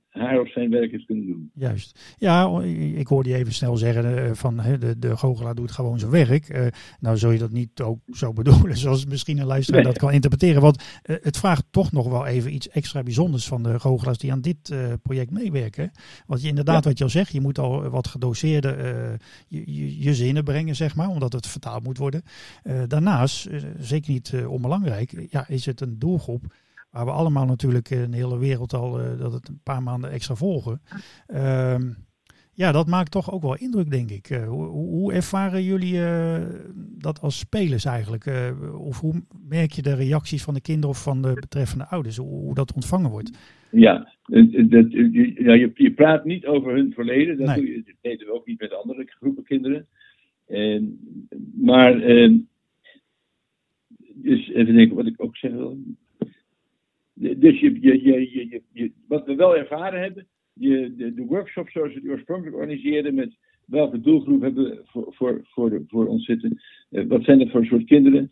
[0.09, 1.51] haar of zijn werk is kunnen doen.
[1.53, 2.15] Juist.
[2.17, 2.61] Ja,
[2.95, 6.49] ik hoorde je even snel zeggen eh, van de, de goochelaar doet gewoon zijn werk.
[6.49, 6.67] Uh,
[6.99, 10.61] nou zul je dat niet ook zo bedoelen zoals misschien een luisteraar dat kan interpreteren.
[10.61, 14.41] Want het vraagt toch nog wel even iets extra bijzonders van de goochelaars die aan
[14.41, 15.91] dit project meewerken.
[16.25, 20.13] Want je inderdaad wat je al zegt, je moet al wat gedoseerde je, je, je,
[20.13, 22.23] zinnen brengen zeg maar, omdat het vertaald moet worden.
[22.87, 23.49] daarnaast,
[23.79, 26.53] zeker niet onbelangrijk, ja, is het een doelgroep
[26.91, 30.11] Waar we allemaal natuurlijk in de hele wereld al uh, dat het een paar maanden
[30.11, 30.81] extra volgen.
[31.27, 31.91] Ehm,
[32.53, 34.29] Ja, dat maakt toch ook wel indruk, denk ik.
[34.29, 36.45] Uh, hoe, hoe, ervaren jullie uh,
[36.97, 38.25] dat als spelers eigenlijk?
[38.25, 42.17] Uh, of hoe merk je de reacties van de kinderen of van de betreffende ouders?
[42.17, 43.57] Hoe, hoe dat ontvangen wordt?
[43.71, 47.37] Ja, dat, ja je, je, praat niet over hun verleden.
[47.37, 47.55] Dat, nee.
[47.55, 49.87] doe je, deden we ook niet met andere groepen kinderen.
[50.47, 50.99] En,
[51.55, 51.99] maar,
[54.13, 55.77] dus even denken wat ik ook zeg wil.
[57.19, 61.93] Dus je, je, je, je, wat we wel ervaren hebben, je, de, de workshops zoals
[61.93, 66.25] we die oorspronkelijk organiseerden, met welke doelgroep hebben we voor, voor, voor, de, voor ons
[66.25, 68.31] zitten, uh, wat zijn dat voor soort kinderen.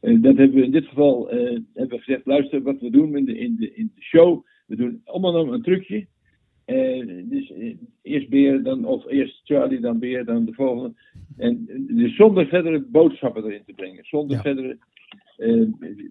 [0.00, 1.40] Uh, dat hebben we in dit geval uh,
[1.74, 4.46] hebben we gezegd, luister wat we doen in de, in de, in de show.
[4.66, 6.06] We doen allemaal een trucje.
[7.24, 7.52] dus
[8.02, 10.94] eerst Beer, dan, of eerst Charlie, dan Beer, dan de volgende.
[11.36, 14.04] En dus zonder verdere boodschappen erin te brengen.
[14.04, 14.42] Zonder Ja.
[14.42, 14.78] verdere...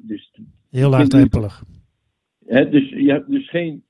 [0.01, 0.31] dus
[0.69, 1.63] Heel laagdrempelig.
[2.47, 3.83] Dus je hebt dus geen,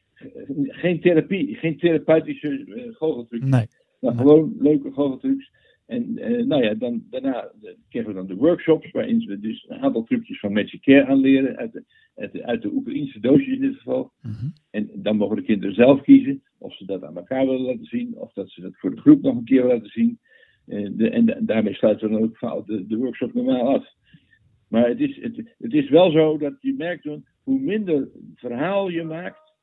[0.68, 3.44] geen therapie, geen therapeutische uh, goocheltrucs.
[3.44, 3.52] Nee.
[3.52, 3.68] Maar
[4.00, 4.16] Nee.
[4.16, 5.52] gewoon leuke goocheltrucs.
[5.86, 9.66] En eh, nou ja, dan, daarna eh, krijgen we dan de workshops, waarin we dus
[9.70, 11.84] een aantal trucjes van Magic Care aanleren, uit de,
[12.16, 14.12] uit de, uit de Oekraïnse doosjes in dit geval.
[14.22, 14.46] Mhm.
[14.72, 18.16] En dan mogen de kinderen zelf kiezen of ze dat aan elkaar willen laten zien,
[18.18, 20.20] of dat ze dat voor de groep nog een keer willen laten zien.
[20.98, 23.88] De, en da- daarmee sluiten we dan ook de, de workshop normaal af.
[24.70, 27.04] Maar het is, het, het is wel zo dat je merkt
[27.48, 29.54] hoe minder verhaal je maakt,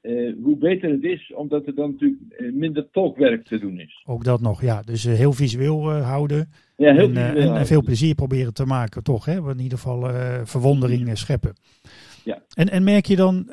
[0.00, 4.02] eh, hoe beter het is, omdat er dan natuurlijk eh, minder tolkwerk te doen is.
[4.06, 4.82] Ook dat nog, ja.
[4.82, 6.50] Dus eh, heel visueel houden.
[6.76, 9.24] Ja, heel en, visueel en, en veel plezier proberen te maken, toch?
[9.24, 9.50] Hè?
[9.50, 10.10] In ieder geval
[10.44, 11.52] verwondering scheppen.
[12.24, 12.42] Ja.
[12.54, 13.46] En, en merk je dan,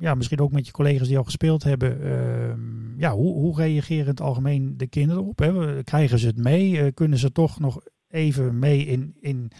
[0.00, 2.54] ja, misschien ook met je collega's die al gespeeld hebben, eh,
[2.96, 5.38] ja, hoe, hoe reageren in het algemeen de kinderen op?
[5.38, 5.82] Hè?
[5.82, 6.92] Krijgen ze het mee?
[6.92, 9.50] Kunnen ze toch nog even mee in, in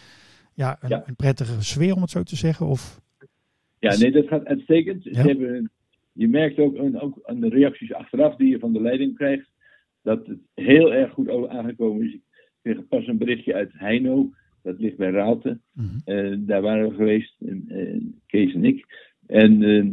[0.55, 1.03] ja, een, Ja.
[1.07, 2.67] een prettige sfeer, om het zo te zeggen?
[2.67, 3.01] Of,
[3.79, 5.03] Ja, nee, dat gaat uitstekend.
[5.03, 5.71] Ze hebben,
[6.13, 9.49] je merkt ook, en ook aan de reacties achteraf die je van de leiding krijgt,
[10.03, 12.13] dat het heel erg goed aangekomen is.
[12.13, 12.23] Ik
[12.63, 14.31] kreeg pas een berichtje uit Heino,
[14.63, 15.59] dat ligt bij Raalte.
[15.73, 15.87] Mhm.
[16.05, 19.09] Eh, daar waren we geweest, eh, Kees en ik.
[19.27, 19.87] En eh,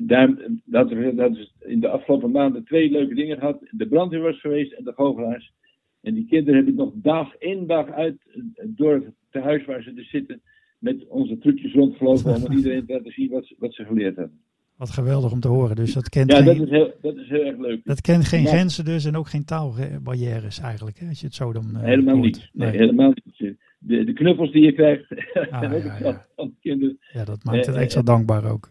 [0.00, 3.62] daar, dat, dat is in de afgelopen maanden twee leuke dingen gehad.
[3.70, 5.52] De brandweer was geweest en de goochelaars.
[6.00, 8.16] En die kinderen hebben nog dag in dag uit
[8.64, 10.40] door het tehuis waar ze dus zitten
[10.78, 14.40] met onze trucjes rondgelopen om iedereen te laten zien wat, ze- wat ze geleerd hebben.
[14.76, 15.76] wat geweldig om te horen.
[15.76, 17.80] Dus dat kent Ja, dat geen, is heel, dat is heel erg leuk.
[17.84, 18.48] dat kent geen Ja.
[18.48, 22.14] grenzen dus en ook geen taalbarrières eigenlijk, hè, als je het zo dan eh, helemaal
[22.14, 22.24] hoort.
[22.26, 22.50] niet.
[22.52, 22.78] Nee, Nee.
[22.78, 23.54] helemaal niet.
[23.78, 25.04] De, de knuffels die je krijgt,
[25.50, 25.98] Ah, ja, ja.
[26.00, 26.98] van- van de kinderen.
[27.12, 28.70] Ja, dat maakt het Eh, extra dankbaar ook.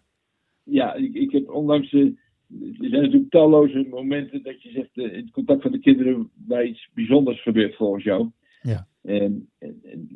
[0.64, 1.94] ja, ik, ik heb onlangs.
[1.94, 4.90] eh, er zijn natuurlijk talloze momenten dat je zegt.
[4.98, 6.30] eh, in het contact van de kinderen.
[6.48, 8.30] waar iets bijzonders gebeurt volgens jou.
[8.62, 8.88] Ja.
[9.06, 9.50] En-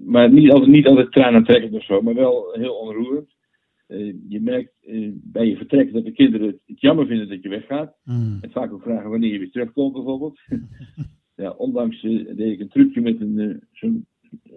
[0.05, 3.37] maar niet altijd, niet altijd tranentrekkend of zo, maar wel heel onroerend.
[3.87, 7.49] Eh, je merkt eh, bij je vertrek dat de kinderen het, jammer vinden dat je
[7.49, 7.95] weggaat.
[8.03, 8.37] Mm.
[8.41, 10.39] En vaak ook vragen wanneer je weer terugkomt, bijvoorbeeld.
[11.35, 14.05] ja, onlangs eh, deed ik een trucje met een zo'n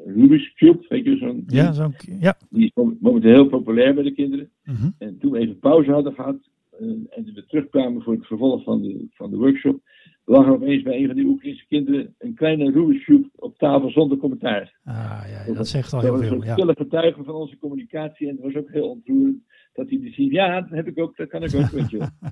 [0.06, 1.44] Rubik's Cube, weet je, zo'n.
[1.46, 1.90] Ja, zo,
[2.20, 2.36] ja.
[2.50, 4.50] Die is mom- momenteel heel populair bij de kinderen.
[4.64, 4.90] Mhm.
[4.98, 8.82] En toen we even pauze hadden gehad eh, en we terugkwamen voor het vervolg van
[8.82, 9.80] de, van de workshop,
[10.24, 14.18] lag er opeens bij een van die Oekraïnse kinderen een kleine Cube op tafel zonder
[14.18, 14.78] commentaar.
[14.84, 16.38] Ah, ja, dat zegt al Dat heel was veel.
[16.40, 16.52] een Ja.
[16.52, 20.30] stille getuige van onze communicatie en het was ook heel ontroerend dat hij die ziet.
[20.32, 22.08] Ja, dat heb ik ook, dat kan ik ook, weet je wel.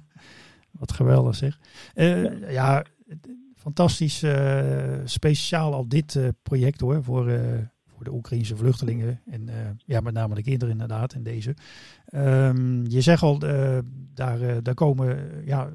[0.81, 1.59] Wat geweldig zeg.
[1.94, 2.85] Eh, ja,
[3.55, 4.22] fantastisch.
[4.22, 7.03] eh, speciaal al dit eh, project hoor.
[7.05, 7.59] Voor, eh,
[8.00, 9.20] voor de Oekraïnse vluchtelingen.
[9.26, 11.12] En eh, ja, met name de kinderen inderdaad.
[11.12, 11.54] En deze.
[12.04, 13.78] Ehm, je zegt al, eh,
[14.14, 15.70] daar, eh, daar komen ja,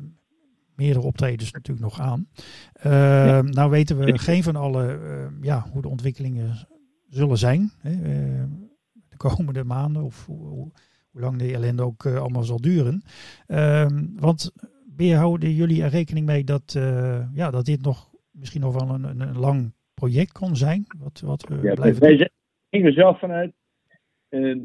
[0.75, 2.27] meerdere optredens natuurlijk nog aan.
[2.73, 6.67] Ehm, Nou weten we geen van alle eh, ja, hoe de ontwikkelingen
[7.09, 7.71] zullen zijn.
[7.77, 7.95] Hè,
[9.09, 10.03] de komende maanden.
[10.03, 10.71] Of hoe, hoe,
[11.11, 13.03] hoe lang de ellende ook allemaal zal duren.
[13.47, 14.51] Ehm, want
[14.97, 16.71] houden jullie er rekening mee dat,
[17.33, 20.86] ja, dat dit nog misschien nog wel een, een, een lang project kon zijn?
[20.99, 22.29] Wat, wat we Ja, blijven wij
[22.69, 23.53] gingen er zelf vanuit,
[24.29, 24.55] eh,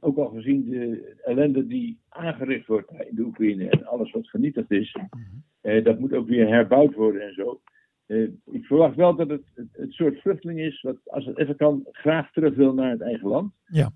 [0.00, 4.70] ook al gezien de ellende die aangericht wordt in de Oekraïne en alles wat vernietigd
[4.70, 5.20] is, Mhm.
[5.60, 7.60] eh, dat moet ook weer herbouwd worden en zo.
[8.06, 11.56] Eh, ik verwacht wel dat het, het het soort vluchteling is wat, als het even
[11.56, 13.52] kan, graag terug wil naar het eigen land.
[13.66, 13.90] Ja.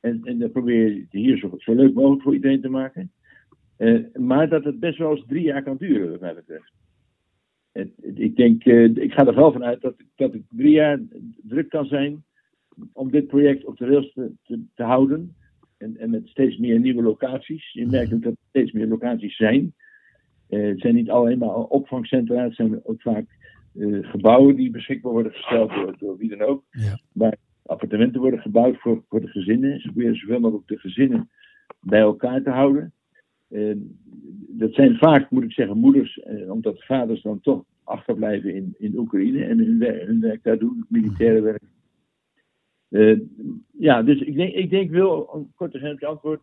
[0.00, 3.12] En, en dan probeer je het hier zo, zo leuk mogelijk voor iedereen te maken.
[4.14, 6.72] Maar dat het best wel eens drie jaar kan duren, wat mij betreft.
[7.78, 10.72] Het- het- ik denk, eh, ik ga er wel van uit dat, dat het drie
[10.72, 11.00] jaar
[11.42, 12.24] druk kan zijn
[12.92, 15.36] om dit project op de rails te, te, te houden.
[15.76, 17.72] En, en met steeds meer nieuwe locaties.
[17.72, 19.74] Je merkt ook dat er steeds meer locaties zijn.
[20.48, 23.26] Eh, het zijn niet alleen maar opvangcentra, het zijn ook vaak
[23.74, 26.64] eh, gebouwen die beschikbaar worden gesteld door, door wie dan ook.
[26.70, 27.00] Ja.
[27.12, 29.80] Waar appartementen worden gebouwd voor, voor de gezinnen.
[29.80, 31.30] Ze proberen zoveel mogelijk de gezinnen
[31.80, 32.92] bij elkaar te houden.
[33.48, 33.74] Eh,
[34.48, 38.98] dat zijn vaak, moet ik zeggen, moeders, eh, omdat vaders dan toch achterblijven in, in
[38.98, 41.62] Oekraïne en hun, wer- hun werk daar doen, militaire werk.
[42.88, 43.18] Eh,
[43.78, 46.40] ja, dus ik denk, ik denk wel, om kort te zijn op je antwoord,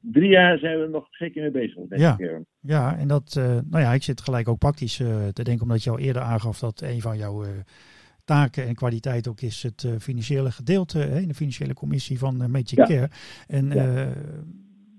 [0.00, 2.14] drie jaar zijn we nog zeker mee bezig met Ja.
[2.16, 2.46] kern.
[2.60, 3.34] Ja, en dat,
[3.70, 4.96] nou ja, ik zit gelijk ook praktisch
[5.32, 7.44] te denken, omdat je al eerder aangaf dat een van jouw
[8.24, 12.76] taken en kwaliteit ook is het financiële gedeelte hè, in de financiële commissie van Magic
[12.78, 12.86] Ja.
[12.86, 13.08] Care.
[13.46, 14.12] En Ja.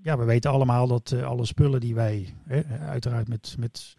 [0.02, 0.18] Ja.
[0.18, 3.96] we weten allemaal dat eh, alle spullen die wij hè, uiteraard met, met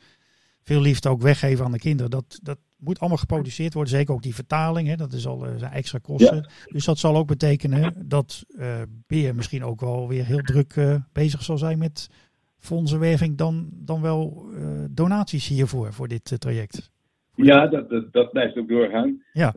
[0.62, 3.94] veel liefde ook weggeven aan de kinderen, dat, dat moet allemaal geproduceerd worden.
[3.94, 6.50] Zeker ook die vertaling, hè, dat is al eh, zijn extra kosten.
[6.66, 11.44] Dus dat zal ook betekenen dat eh Beer misschien ook wel weer heel druk bezig
[11.44, 12.10] zal zijn met
[12.58, 14.50] fondsenwerving dan, dan wel
[14.90, 16.92] donaties hiervoor, voor dit traject.
[17.36, 19.24] Ja, dat, dat, dat blijft ook doorgaan.
[19.34, 19.54] Ja.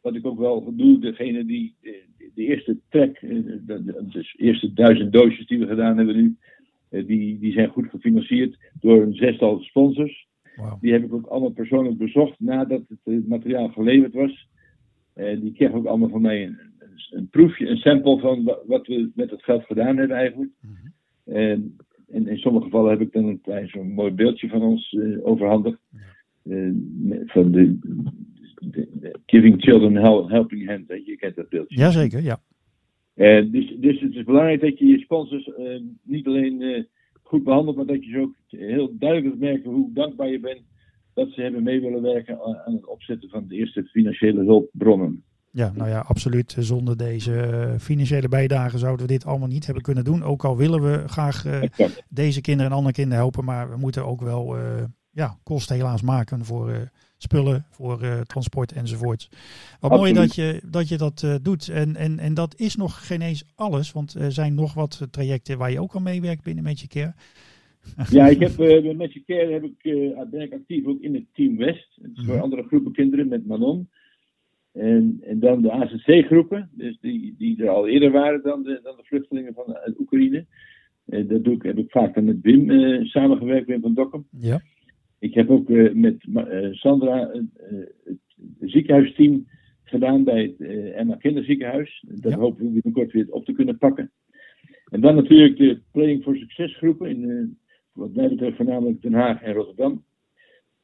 [0.00, 1.76] Wat ik ook wel doe, degene die
[2.38, 3.30] de eerste track, eh,
[3.66, 6.36] de, dus eerste duizend doosjes die we gedaan hebben nu,
[6.88, 10.26] eh, die, die zijn goed gefinancierd door een zestal sponsors.
[10.80, 14.48] Die heb ik ook allemaal persoonlijk bezocht nadat het eh, materiaal geleverd was.
[15.14, 16.58] Die kregen ook allemaal van mij een,
[17.10, 20.50] een, proefje, een sample van wa- wat we met het geld gedaan hebben eigenlijk.
[20.60, 21.36] Mhm.
[21.36, 21.76] En,
[22.08, 25.80] en in sommige gevallen heb ik dan een klein zo'n mooi beeldje van ons overhandigd.
[27.26, 27.78] Van de
[29.26, 30.86] Giving Children Hel- Helping Hand.
[30.86, 31.76] weet Je kent dat beeldje.
[31.76, 32.40] Jazeker, ja.
[33.18, 36.82] Eh, dus, dus het is belangrijk dat je je sponsors eh, niet alleen eh,
[37.22, 40.60] goed behandelt, maar dat je ze ook heel duidelijk merken hoe dankbaar je bent
[41.14, 45.22] dat ze hebben mee willen werken aan aan het opzetten van de eerste financiële hulpbronnen.
[45.50, 46.56] Ja, nou ja, absoluut.
[46.58, 50.22] Zonder deze financiële bijdrage zouden we dit allemaal niet hebben kunnen doen.
[50.22, 51.44] Ook al willen we graag
[52.08, 54.56] deze kinderen en andere kinderen helpen, maar we moeten ook wel
[55.10, 59.28] ja, kosten helaas maken voor spullen, voor eh, transport enzovoort.
[59.80, 61.68] Wat mooi dat je dat, je dat eh, doet.
[61.68, 65.58] En, en, en dat is nog geen eens alles, want er zijn nog wat trajecten
[65.58, 67.14] waar je ook aan meewerkt binnen Magic Care.
[68.10, 71.14] Ja, ik heb eh met Magic Care heb ik, eh, ben ik actief ook in
[71.14, 71.98] het Team West.
[72.02, 72.42] Dat is voor Mhm.
[72.42, 73.88] andere groepen kinderen met Manon.
[74.72, 78.96] En, en dan de ACC-groepen, dus die, die er al eerder waren dan de, dan
[78.96, 80.46] de vluchtelingen van Oekraïne.
[81.04, 84.26] Eh, dat doe ik, heb ik vaak dan met Wim eh, samengewerkt, Wim van Dokkum.
[84.30, 84.60] Ja,
[85.18, 87.40] Ik heb ook eh, met Ma- eh, Sandra eh,
[88.04, 88.18] het
[88.60, 89.46] ziekenhuisteam
[89.84, 92.04] gedaan bij het Emma Kinderziekenhuis.
[92.08, 92.38] Dat Ja.
[92.38, 94.10] hopen we binnenkort weer op te kunnen pakken.
[94.90, 97.58] En dan natuurlijk de Playing for Success groepen in,
[97.92, 100.04] wat mij betreft voornamelijk Den Haag en Rotterdam.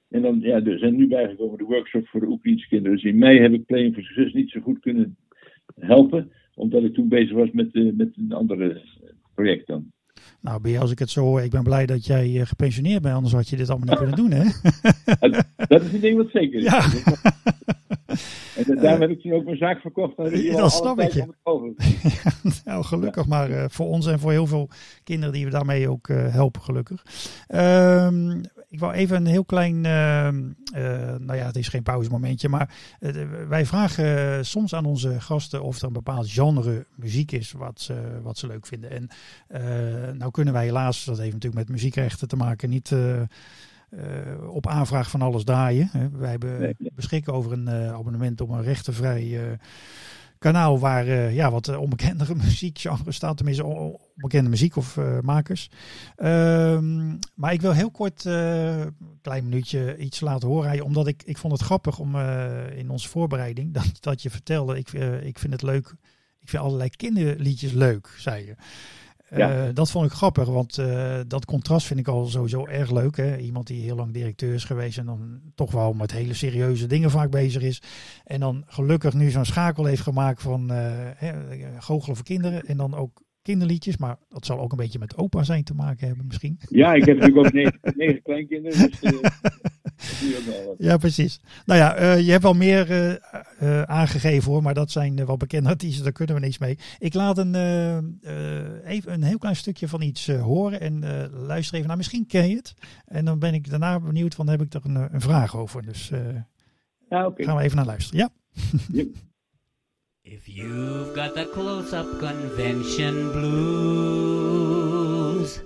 [0.08, 2.96] En dan, ja, er zijn nu bijgekomen de workshops voor de Oekraïnse kinderen.
[2.96, 5.16] Dus in mei heb ik Playing for Success niet zo goed kunnen
[5.80, 8.80] helpen, omdat ik toen bezig was met, met een andere eh,
[9.34, 9.92] project dan.
[10.40, 13.14] Nou Beer, als ik het zo hoor, ik ben blij dat jij eh, gepensioneerd bent,
[13.14, 14.44] anders had je dit allemaal niet kunnen doen, hè?
[15.66, 16.64] Dat is een ding wat zeker is.
[16.64, 16.82] Ja.
[18.56, 20.12] En da- daarom heb ik toen ook mijn zaak verkocht.
[20.16, 21.26] Rio, Dat snap ik, ja.
[22.64, 24.68] nou, gelukkig maar eh, voor ons en voor heel veel
[25.04, 27.04] kinderen die we daarmee ook eh, helpen, gelukkig.
[27.46, 28.40] Ehm,
[28.74, 32.74] ik wou even een heel klein, ehm, eh, nou ja, het is geen pauzemomentje, maar
[33.00, 33.12] eh,
[33.48, 37.80] wij vragen eh, soms aan onze gasten of er een bepaald genre muziek is wat
[37.80, 38.90] ze, wat ze leuk vinden.
[38.90, 39.08] En
[40.18, 42.94] nou kunnen wij helaas, dat heeft natuurlijk met muziekrechten te maken, niet...
[44.48, 45.88] op aanvraag van alles draaien.
[45.92, 46.10] hè.
[46.10, 49.58] Wij hebben beschikken over een abonnement op een rechtenvrij
[50.44, 54.96] kanaal waar eh, ja, wat eh, onbekendere muziekgenre staat, tenminste on- on- onbekende muziek of
[54.96, 55.70] eh, makers.
[56.16, 61.38] Ehm, maar ik wil heel kort, een klein minuutje, iets laten horen, omdat ik, ik
[61.38, 62.16] vond het grappig om
[62.76, 65.94] in onze voorbereiding dat, dat je vertelde, ik, ik vind het leuk,
[66.40, 68.54] ik vind allerlei kinderliedjes leuk, zei je.
[69.30, 69.66] Ja.
[69.66, 73.16] Eh, dat vond ik grappig, want eh, dat contrast vind ik al sowieso erg leuk.
[73.16, 73.36] Hè?
[73.36, 77.10] Iemand die heel lang directeur is geweest en dan toch wel met hele serieuze dingen
[77.10, 77.82] vaak bezig is.
[78.24, 80.76] En dan gelukkig nu zo'n schakel heeft gemaakt van eh,
[81.16, 81.32] hè,
[81.78, 83.96] goochelen voor kinderen en dan ook kinderliedjes.
[83.96, 86.58] Maar dat zal ook een beetje met opa zijn te maken hebben misschien.
[86.68, 88.90] Ja, ik heb natuurlijk ook negen, negen kleinkinderen.
[89.00, 89.20] Dus,
[90.78, 91.40] Ja, precies.
[91.64, 93.12] Nou ja, eh, je hebt wel meer eh,
[93.58, 96.78] eh, aangegeven hoor, maar dat zijn wel bekende artiesten, daar kunnen we niks mee.
[96.98, 98.04] Ik laat een, eh, eh,
[98.84, 101.96] even een heel klein stukje van iets eh, horen en eh, luister even naar.
[101.96, 102.74] Misschien ken je het.
[103.06, 105.82] En dan ben ik daarna benieuwd, van heb ik er een, een vraag over.
[105.82, 106.20] Dus eh,
[107.08, 107.44] Ja, oké.
[107.44, 108.18] gaan we even naar luisteren.
[108.20, 108.30] Ja.
[110.26, 113.30] If you've got the close-up convention
[114.44, 115.60] blues,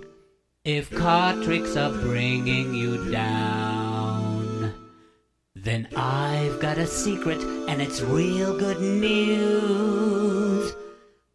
[0.62, 3.67] if card tricks are bringing you down,
[5.64, 10.72] then I've got a secret and it's real good news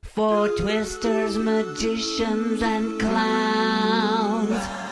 [0.04, 4.83] for twisters, magicians, and clowns.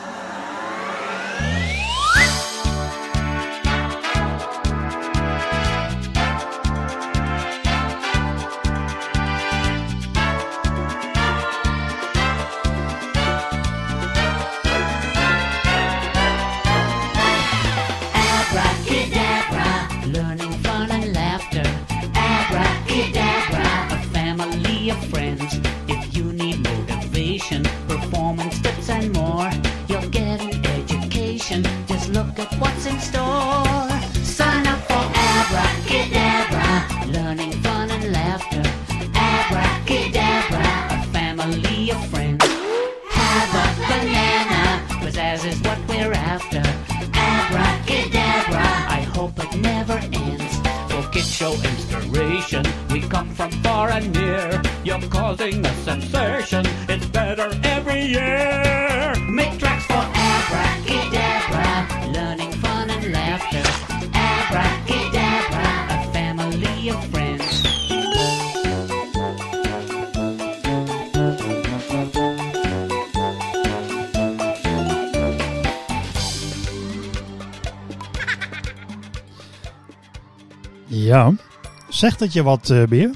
[24.92, 25.81] your friends.
[55.02, 59.12] You're causing a sensation, it's better every year.
[59.28, 59.94] Make tracks for
[60.30, 61.66] Abracadabra,
[62.12, 63.64] learning fun and laughter.
[64.14, 67.62] Abracadabra, a family of friends.
[80.86, 81.32] Ja.
[81.88, 83.10] Zegt het je wat, eh, Beer?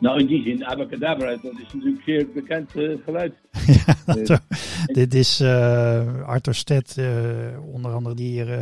[0.00, 3.34] Nou, in die zin, Abacadabra, dat is natuurlijk zeer bekend eh, geluid.
[3.86, 4.40] ja, dat-
[4.86, 7.06] dit is eh, Arthur Stedt, eh,
[7.72, 8.60] onder andere, die, hier, eh,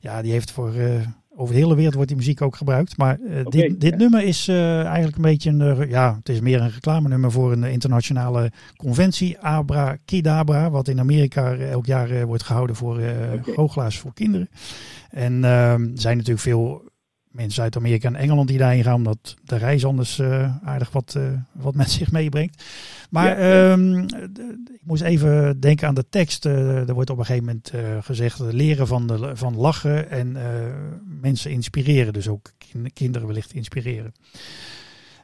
[0.00, 0.74] ja, die heeft voor...
[0.74, 1.06] eh,
[1.40, 2.96] over de hele wereld wordt die muziek ook gebruikt.
[2.96, 3.96] Maar eh, dit, dit ja.
[3.96, 5.60] nummer is eh, eigenlijk een beetje een...
[5.60, 9.38] eh, ja, het is meer een reclamenummer voor een internationale conventie.
[9.38, 13.52] Abracadabra, wat in Amerika eh, elk jaar eh, wordt gehouden voor eh Oké.
[13.52, 14.48] goochelaars voor kinderen.
[15.10, 16.82] En ehm, er zijn natuurlijk veel
[17.30, 21.14] mensen uit Amerika en Engeland die daarheen gaan, omdat de reis anders eh, aardig wat,
[21.14, 22.64] eh, wat met zich meebrengt.
[23.10, 23.98] Maar Ja, ehm,
[24.72, 26.46] ik moest even denken aan de tekst.
[26.46, 30.36] Eh, er wordt op een gegeven moment gezegd leren van, de, van lachen en
[31.20, 32.12] mensen inspireren.
[32.12, 34.12] Dus ook kin- kinderen wellicht inspireren.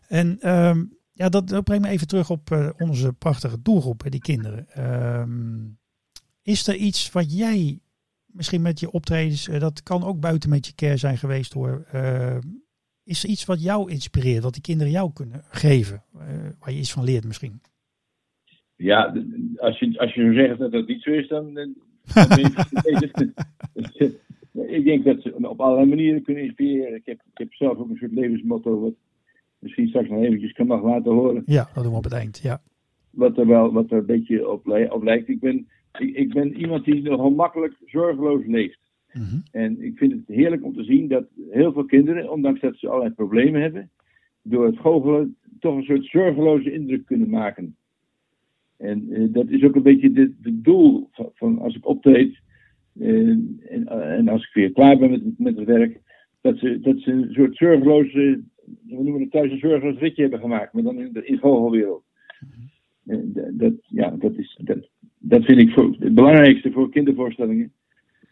[0.08, 4.66] En ehm, ja, dat, dat brengt me even terug op onze prachtige doelgroep, die kinderen.
[4.70, 5.58] Ehm,
[6.42, 7.78] is er iets wat jij
[8.34, 11.84] misschien met je optredens, eh, dat kan ook buiten met je care zijn geweest hoor.
[11.90, 12.36] eh,
[13.04, 16.26] is er iets wat jou inspireert, wat die kinderen jou kunnen geven, eh,
[16.58, 17.60] waar je iets van leert misschien?
[18.76, 19.14] Ja,
[19.56, 21.74] als je, als je zegt dat dat niet zo is, dan,
[24.54, 26.94] Ik denk dat ze op allerlei manieren kunnen inspireren.
[26.94, 28.94] Ik heb, ik heb zelf ook een soort levensmotto, wat
[29.58, 31.42] misschien straks nog eventjes kan mag laten horen.
[31.46, 32.38] Ja, dat doen we op het eind.
[32.38, 32.62] Ja.
[33.10, 34.66] Wat er wel wat er een beetje op
[35.02, 35.28] lijkt.
[35.28, 38.78] Ik ben, ik, ben iemand die nogal makkelijk zorgeloos leeft.
[39.12, 39.38] Mhm.
[39.50, 42.88] En ik vind het heerlijk om te zien dat heel veel kinderen, ondanks dat ze
[42.88, 43.90] allerlei problemen hebben,
[44.42, 47.76] door het goochelen toch een soort zorgeloze indruk kunnen maken.
[48.76, 50.10] En eh, dat is ook een beetje
[50.42, 52.38] het doel van, van als ik optreed
[52.98, 56.00] eh, en, en als ik weer klaar ben met, met het werk,
[56.40, 60.40] dat ze, dat ze een soort zorgeloze, we noemen het thuis een zorgeloos ritje hebben
[60.40, 62.04] gemaakt, maar dan in de in goochelwereld.
[63.06, 64.88] Eh, dat, dat, ja, dat, is, dat,
[65.26, 67.72] dat vind ik voor, het belangrijkste voor kindervoorstellingen.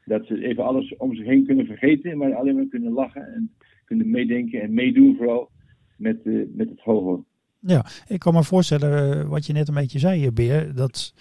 [0.04, 3.50] Dat ze even alles om zich heen kunnen vergeten, maar alleen maar kunnen lachen en
[3.84, 5.50] kunnen meedenken en meedoen vooral
[5.96, 7.24] met, eh, met het goochelen.
[7.58, 10.74] Ja, ik kan me voorstellen eh, wat je net een beetje zei, eh, Beer.
[10.74, 11.14] Dat,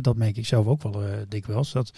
[0.00, 1.72] dat merk ik zelf ook wel eh, dikwijls.
[1.72, 1.92] Dat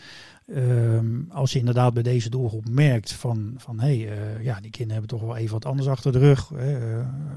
[0.46, 4.70] ehm, als je inderdaad bij deze doelgroep merkt van, van hé, hey, eh, ja, die
[4.70, 6.52] kinderen hebben toch wel even wat anders achter de rug.
[6.52, 6.66] eh,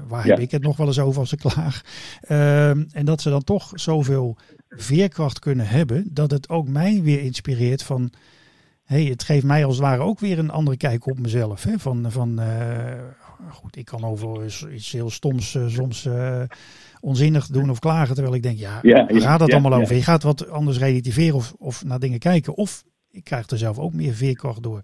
[0.08, 0.30] waar Ja.
[0.30, 1.82] heb ik het nog wel eens over als ik klaag?
[2.20, 4.36] Ehm, en dat ze dan toch zoveel
[4.68, 8.12] veerkracht kunnen hebben, dat het ook mij weer inspireert van.
[8.84, 11.62] Hey, het geeft mij als het ware ook weer een andere kijk op mezelf.
[11.62, 11.78] Hè?
[11.78, 12.40] Van, van
[13.50, 16.08] goed, ik kan over iets heel stoms soms
[17.00, 18.14] onzinnig doen of klagen.
[18.14, 19.94] Terwijl ik denk, ja, Ja, waar gaat het ja, allemaal over?
[19.96, 22.56] Je gaat wat anders relativeren of, of naar dingen kijken.
[22.56, 24.80] Of ik krijg er zelf ook meer veerkracht door.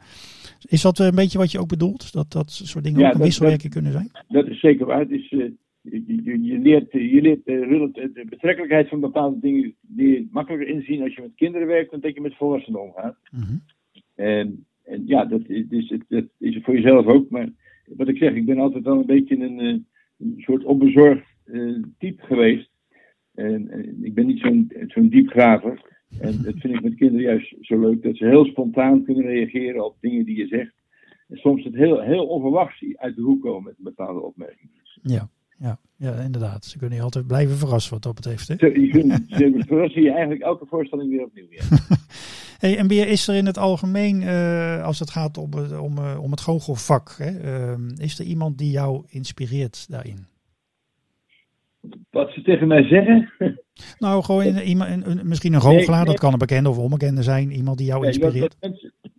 [0.69, 2.13] Is dat eh, een beetje wat je ook bedoelt?
[2.13, 4.11] Dat dat soort dingen Ja, ook een dat- wisselwerking kunnen zijn?
[4.29, 4.99] Dat is zeker waar.
[5.01, 5.39] Het is, eh,
[5.81, 7.55] je, je- je leert, je leert eh,
[8.15, 12.15] de betrekkelijkheid van bepaalde dingen die makkelijker inzien als je met kinderen werkt dan dat
[12.15, 13.17] je met volwassenen omgaat.
[13.31, 13.57] Mhm.
[14.15, 17.31] En, en ja, dat is, het- dat is voor jezelf ook.
[17.31, 17.49] Maar
[17.97, 19.67] wat ik zeg, ik ben altijd wel een beetje een, eh,
[20.19, 22.71] een soort onbezorgd eh, type geweest.
[23.35, 25.95] En, en ik ben niet zo'n zo'n diepgraver.
[26.21, 28.03] En dat vind ik met kinderen juist zo leuk.
[28.03, 30.73] Dat ze heel spontaan kunnen reageren op dingen die je zegt.
[31.29, 34.71] En soms het heel, heel onverwachts uit de hoek komen met een bepaalde opmerking.
[35.03, 35.29] Ja,
[35.59, 36.65] ja, ja, inderdaad.
[36.65, 38.49] Ze kunnen je altijd blijven verrassen wat dat betreft.
[38.49, 38.55] Hè?
[38.59, 41.47] Ze, je kunt- ze verrassen je eigenlijk elke voorstelling weer opnieuw.
[41.51, 41.63] Ja.
[42.59, 45.99] Hey, en weer is er in het algemeen, eh, als het gaat om, het- om,
[45.99, 50.27] eh, om het goochelvak, hè, ehm, is er iemand die jou inspireert daarin?
[52.11, 53.31] Wat ze tegen mij zeggen.
[53.99, 56.07] Nou, gewoon iemand, misschien een goochelaar, nee.
[56.07, 57.51] dat kan een bekende of onbekende zijn.
[57.51, 58.57] Iemand die jou inspireert.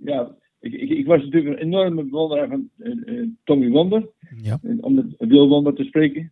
[0.04, 4.10] ja, ik, ik, ik was natuurlijk een enorme bewonderaar van eh, eh, Tommy Wonder.
[4.42, 4.60] Ja.
[4.64, 6.32] eh, Om met Wil Wonder te spreken.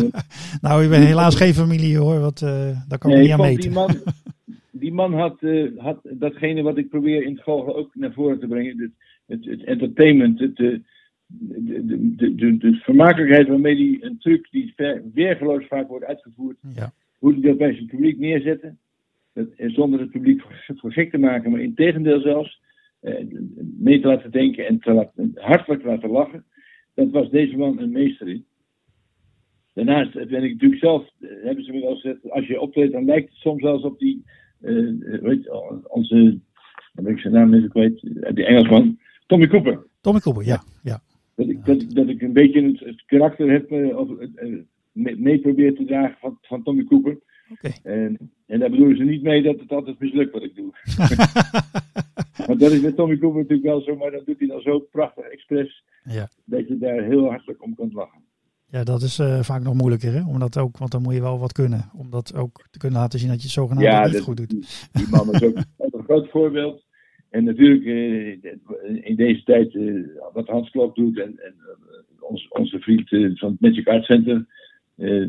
[0.60, 2.38] Nou, ik ben helaas geen familie hoor, wat,
[2.88, 3.60] daar kan ik Nee, niet aan meten.
[3.60, 3.96] die man,
[4.82, 5.40] die man had,
[5.76, 8.78] had datgene wat ik probeer in het goochelen ook naar voren te brengen.
[8.78, 8.90] Het,
[9.26, 10.80] het, het entertainment, het,
[11.28, 14.74] de, de, de, de, de vermakelijkheid waarmee die een truc die
[15.14, 18.78] weergeloos vaak wordt uitgevoerd, Ja, hoe hij dat bij zijn publiek neerzetten.
[19.32, 22.60] Dat, eh, zonder het publiek voor, voor gek te maken, maar in tegendeel zelfs.
[23.00, 23.24] eh,
[23.78, 26.44] mee te laten denken en te laten, hartelijk te laten lachen.
[26.94, 28.44] Dat was deze man een meester in.
[29.74, 33.04] Daarnaast ben ik natuurlijk zelf, eh, hebben ze me wel gezegd, als je optreedt, dan
[33.04, 34.24] lijkt het soms eens op die,
[34.60, 36.38] eh, eh, weet je, onze,
[36.94, 39.86] dan ben ik zijn naam even kwijt, eh, die Engelsman, Tommy Cooper.
[40.00, 40.62] Tommy Cooper, ja.
[40.82, 41.00] ja.
[41.38, 44.52] Dat ik, dat, dat ik een beetje het, het karakter heb, eh, of eh,
[44.92, 47.18] mee, probeer te dragen van, van Tommy Cooper.
[47.82, 50.70] En, en daar bedoelen ze niet mee dat het altijd mislukt wat ik doe.
[52.46, 54.78] Want dat is met Tommy Cooper natuurlijk wel zo, maar dat doet hij dan zo
[54.78, 56.28] prachtig expres, ja.
[56.44, 58.20] dat je daar heel hartelijk om kunt lachen.
[58.70, 60.22] Ja, dat is eh, vaak nog moeilijker, hè?
[60.26, 61.90] Omdat ook, want dan moet je wel wat kunnen.
[61.96, 64.36] Om dat ook te kunnen laten zien dat je het zogenaamd Ja, niet dat- goed
[64.36, 64.50] doet.
[64.50, 65.56] Die, die man is ook
[65.94, 66.86] een groot voorbeeld.
[67.30, 70.02] En natuurlijk eh, in deze tijd eh,
[70.32, 74.04] wat Hans Klok doet en, en eh, ons, onze vriend eh, van het Magic Art
[74.04, 74.46] Center.
[74.96, 75.28] eh, eh,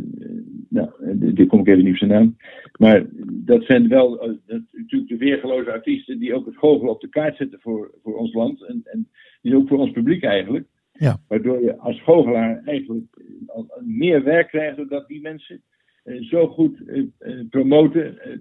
[0.70, 2.38] nou, eh, die kom ik even niet op zijn naam.
[2.80, 7.02] Maar dat zijn wel eh, dat, natuurlijk de weergeloze artiesten die ook het goochelen op
[7.02, 8.62] de kaart zetten voor, voor ons land.
[8.64, 9.08] En, en
[9.41, 10.68] die ook voor ons publiek eigenlijk.
[10.91, 11.18] Ja.
[11.28, 13.06] Waardoor je als goochelaar eigenlijk
[13.47, 15.62] eh, meer werk krijgt doordat die mensen
[16.04, 18.38] eh, zo goed eh, eh, promoten eh,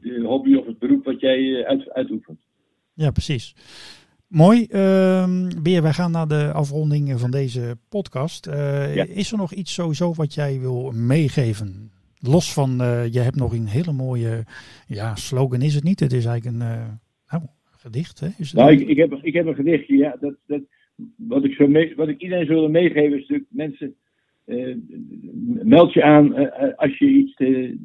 [0.00, 2.38] de, hobby of het beroep wat jij eh, uit, uitoefent.
[2.98, 3.54] Ja, precies.
[4.28, 4.66] Mooi.
[4.70, 8.46] Ehm Beer, wij gaan naar de afronding van deze podcast.
[8.46, 9.04] Eh, Ja.
[9.04, 11.90] Is er nog iets sowieso wat jij wil meegeven?
[12.20, 14.44] Los van, eh, je hebt nog een hele mooie,
[14.86, 16.00] ja, slogan is het niet.
[16.00, 16.88] Het is eigenlijk een, eh,
[17.30, 18.26] nou, gedicht, hè?
[18.26, 20.16] Is het Nou, ik, ik, heb, ik heb een gedichtje, ja.
[20.20, 20.62] Dat, dat,
[21.16, 23.94] wat, ik zo mee, wat ik iedereen zou willen meegeven is natuurlijk mensen.
[25.76, 26.26] meld je aan
[26.76, 27.36] als je iets,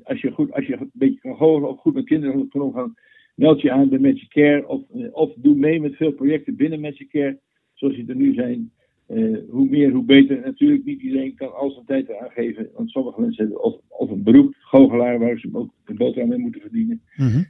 [0.04, 2.94] als je goed, als je een beetje kan goochelen of goed met kinderen kan omgaan.
[3.34, 6.80] Meld je aan bij Magic Care of, eh, of doe mee met veel projecten binnen
[6.80, 7.40] Magic Care,
[7.74, 8.72] zoals die er nu zijn.
[9.08, 10.42] Eh, hoe meer, hoe beter.
[10.42, 12.70] Natuurlijk, niet iedereen kan al zijn tijd eraan geven.
[12.76, 16.38] Want sommige mensen hebben of, of een beroep, goochelaar, waar ze ook een boterham mee
[16.38, 17.02] moeten verdienen.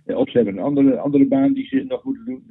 [0.06, 2.44] Eh, Of ze hebben een andere, andere baan die ze nog moeten doen.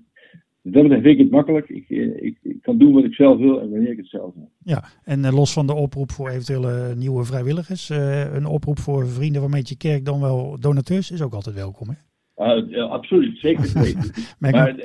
[0.62, 1.68] Dat betreft vind ik het makkelijk.
[1.68, 4.51] Ik, ik, ik kan doen wat ik zelf wil en wanneer ik het zelf wil.
[4.64, 7.89] Ja, en los van de oproep voor eventuele nieuwe vrijwilligers,
[8.33, 11.89] een oproep voor vrienden van Meetje Kerk, dan wel donateurs, is ook altijd welkom.
[11.89, 11.95] Hè?
[12.43, 14.12] Ah, absoluut, zeker weten.
[14.38, 14.76] Maar,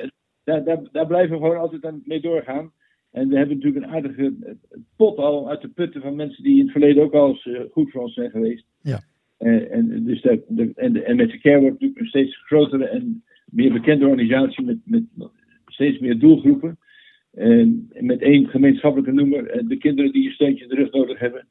[0.44, 2.72] daar, daar, daar blijven we gewoon altijd aan mee doorgaan.
[3.10, 4.52] En we hebben natuurlijk een aardige eh,
[4.96, 7.60] pot al uit de putten van mensen die in het verleden ook al eens eh,
[7.70, 8.64] goed voor ons zijn geweest.
[8.82, 9.00] Ja.
[9.38, 12.88] Eh, en, dus de, en, de- en met de care wordt natuurlijk een steeds grotere
[12.88, 15.04] en meer bekende organisatie met, met
[15.66, 16.78] steeds meer doelgroepen.
[17.34, 21.46] En met één gemeenschappelijke noemer, de kinderen die een steuntje in de rug nodig hebben.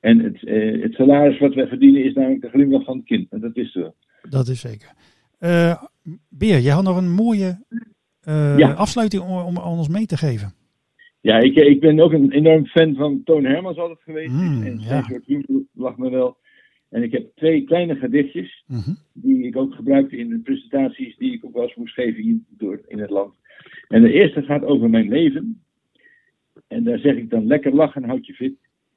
[0.00, 0.40] En het,
[0.82, 3.30] het salaris wat wij verdienen is namelijk de glimlach van het kind.
[3.32, 3.94] En dat is er wel.
[4.28, 4.92] Dat is zeker.
[5.38, 5.82] Eh,
[6.28, 7.64] Beer, jij had nog een mooie
[8.20, 8.72] eh, Ja.
[8.72, 10.52] afsluiting om, ons mee te geven.
[11.20, 14.32] Ja, ik, ik ben ook een enorm fan van Toon Hermans altijd geweest.
[14.32, 14.86] Mm, en ja.
[14.86, 16.36] zijn soort humor lag me wel.
[16.88, 18.90] En ik heb twee kleine gedichtjes, Mhm.
[19.12, 22.36] die ik ook gebruikte in de presentaties die ik ook wel eens moest geven hier
[22.48, 23.34] door, in het land.
[23.88, 25.62] En de eerste gaat over mijn leven.
[26.68, 28.54] En daar zeg ik dan lekker lachen, houd je fit.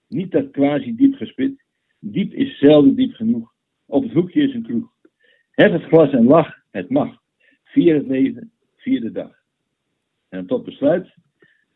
[0.07, 1.63] Niet dat quasi diep gespit.
[1.99, 3.53] Diep is zelden diep genoeg.
[3.85, 4.91] Op het hoekje is een kroeg.
[5.57, 7.09] Hef het glas en lach, het mag.
[7.63, 9.31] Vier het leven, vier de dag.
[10.29, 11.13] En tot besluit,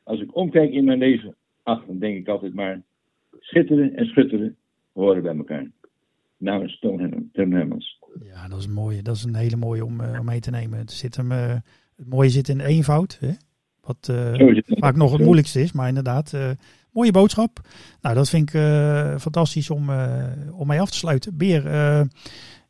[0.04, 2.82] als ik omkijk in mijn leven, ach, dan denk ik altijd maar,
[3.40, 4.56] schitteren en schutteren
[4.94, 5.72] horen bij elkaar.
[6.38, 7.00] Namens Toon
[7.34, 8.00] Hermans.
[8.24, 9.02] Ja, dat is een mooie.
[9.02, 10.80] Dat is een hele mooie om, eh, om mee te nemen.
[10.80, 11.56] Het, zit hem, eh,
[11.96, 13.18] het mooie zit in eenvoud.
[13.20, 13.32] Hè?
[13.82, 16.38] Wat eh, vaak nog het moeilijkste is, maar inderdaad,
[16.92, 17.60] mooie boodschap.
[18.02, 18.62] Nou, dat vind ik
[19.20, 19.90] fantastisch om,
[20.52, 21.38] om mee af te sluiten.
[21.38, 21.64] Beer,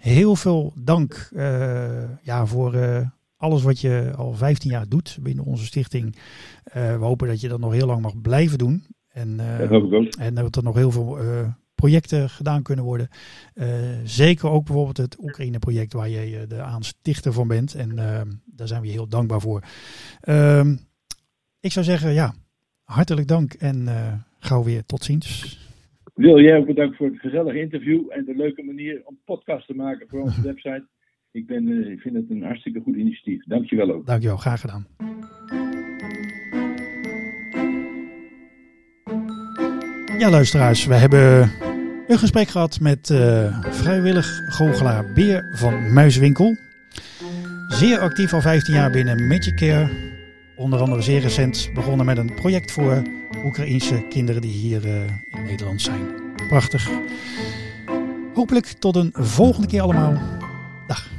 [0.02, 5.46] heel veel dank eh, ja, voor eh, alles wat je al 15 jaar doet binnen
[5.46, 6.16] onze stichting.
[6.64, 8.86] Eh, we hopen dat je dat nog heel lang mag blijven doen.
[9.08, 10.16] En, Dat hoop ik ook.
[10.16, 11.18] en dat er nog heel veel
[11.76, 13.10] projecten gedaan kunnen worden.
[14.04, 17.76] Zeker ook bijvoorbeeld het Oekraïne-project waar je eh, de aanstichter van bent.
[17.76, 17.96] En
[18.46, 19.64] daar zijn we je heel dankbaar voor.
[20.22, 20.76] Ehm,
[21.60, 22.34] ik zou zeggen, ja,
[22.84, 23.88] hartelijk dank en
[24.40, 25.60] gauw weer tot ziens.
[26.14, 29.76] Wil jij ook bedankt voor het gezellige interview en de leuke manier om podcast te
[29.76, 30.88] maken voor onze website.
[31.32, 33.44] Ik, ben, eh, ik vind het een hartstikke goed initiatief.
[33.46, 34.06] Dankjewel ook.
[34.06, 34.88] Dankjewel, graag gedaan.
[40.18, 41.52] Ja, luisteraars, we hebben
[42.08, 46.56] een gesprek gehad met eh, vrijwillig goochelaar Beer van Muiswinkel.
[47.68, 50.11] Zeer actief al 15 jaar binnen Magic Care.
[50.62, 53.02] Onder andere zeer recent begonnen met een project voor
[53.46, 55.02] Oekraïense kinderen die hier eh,
[55.32, 56.02] in Nederland zijn.
[56.48, 56.90] Prachtig.
[58.34, 60.14] Hopelijk tot een volgende keer allemaal.
[60.88, 61.10] Dag.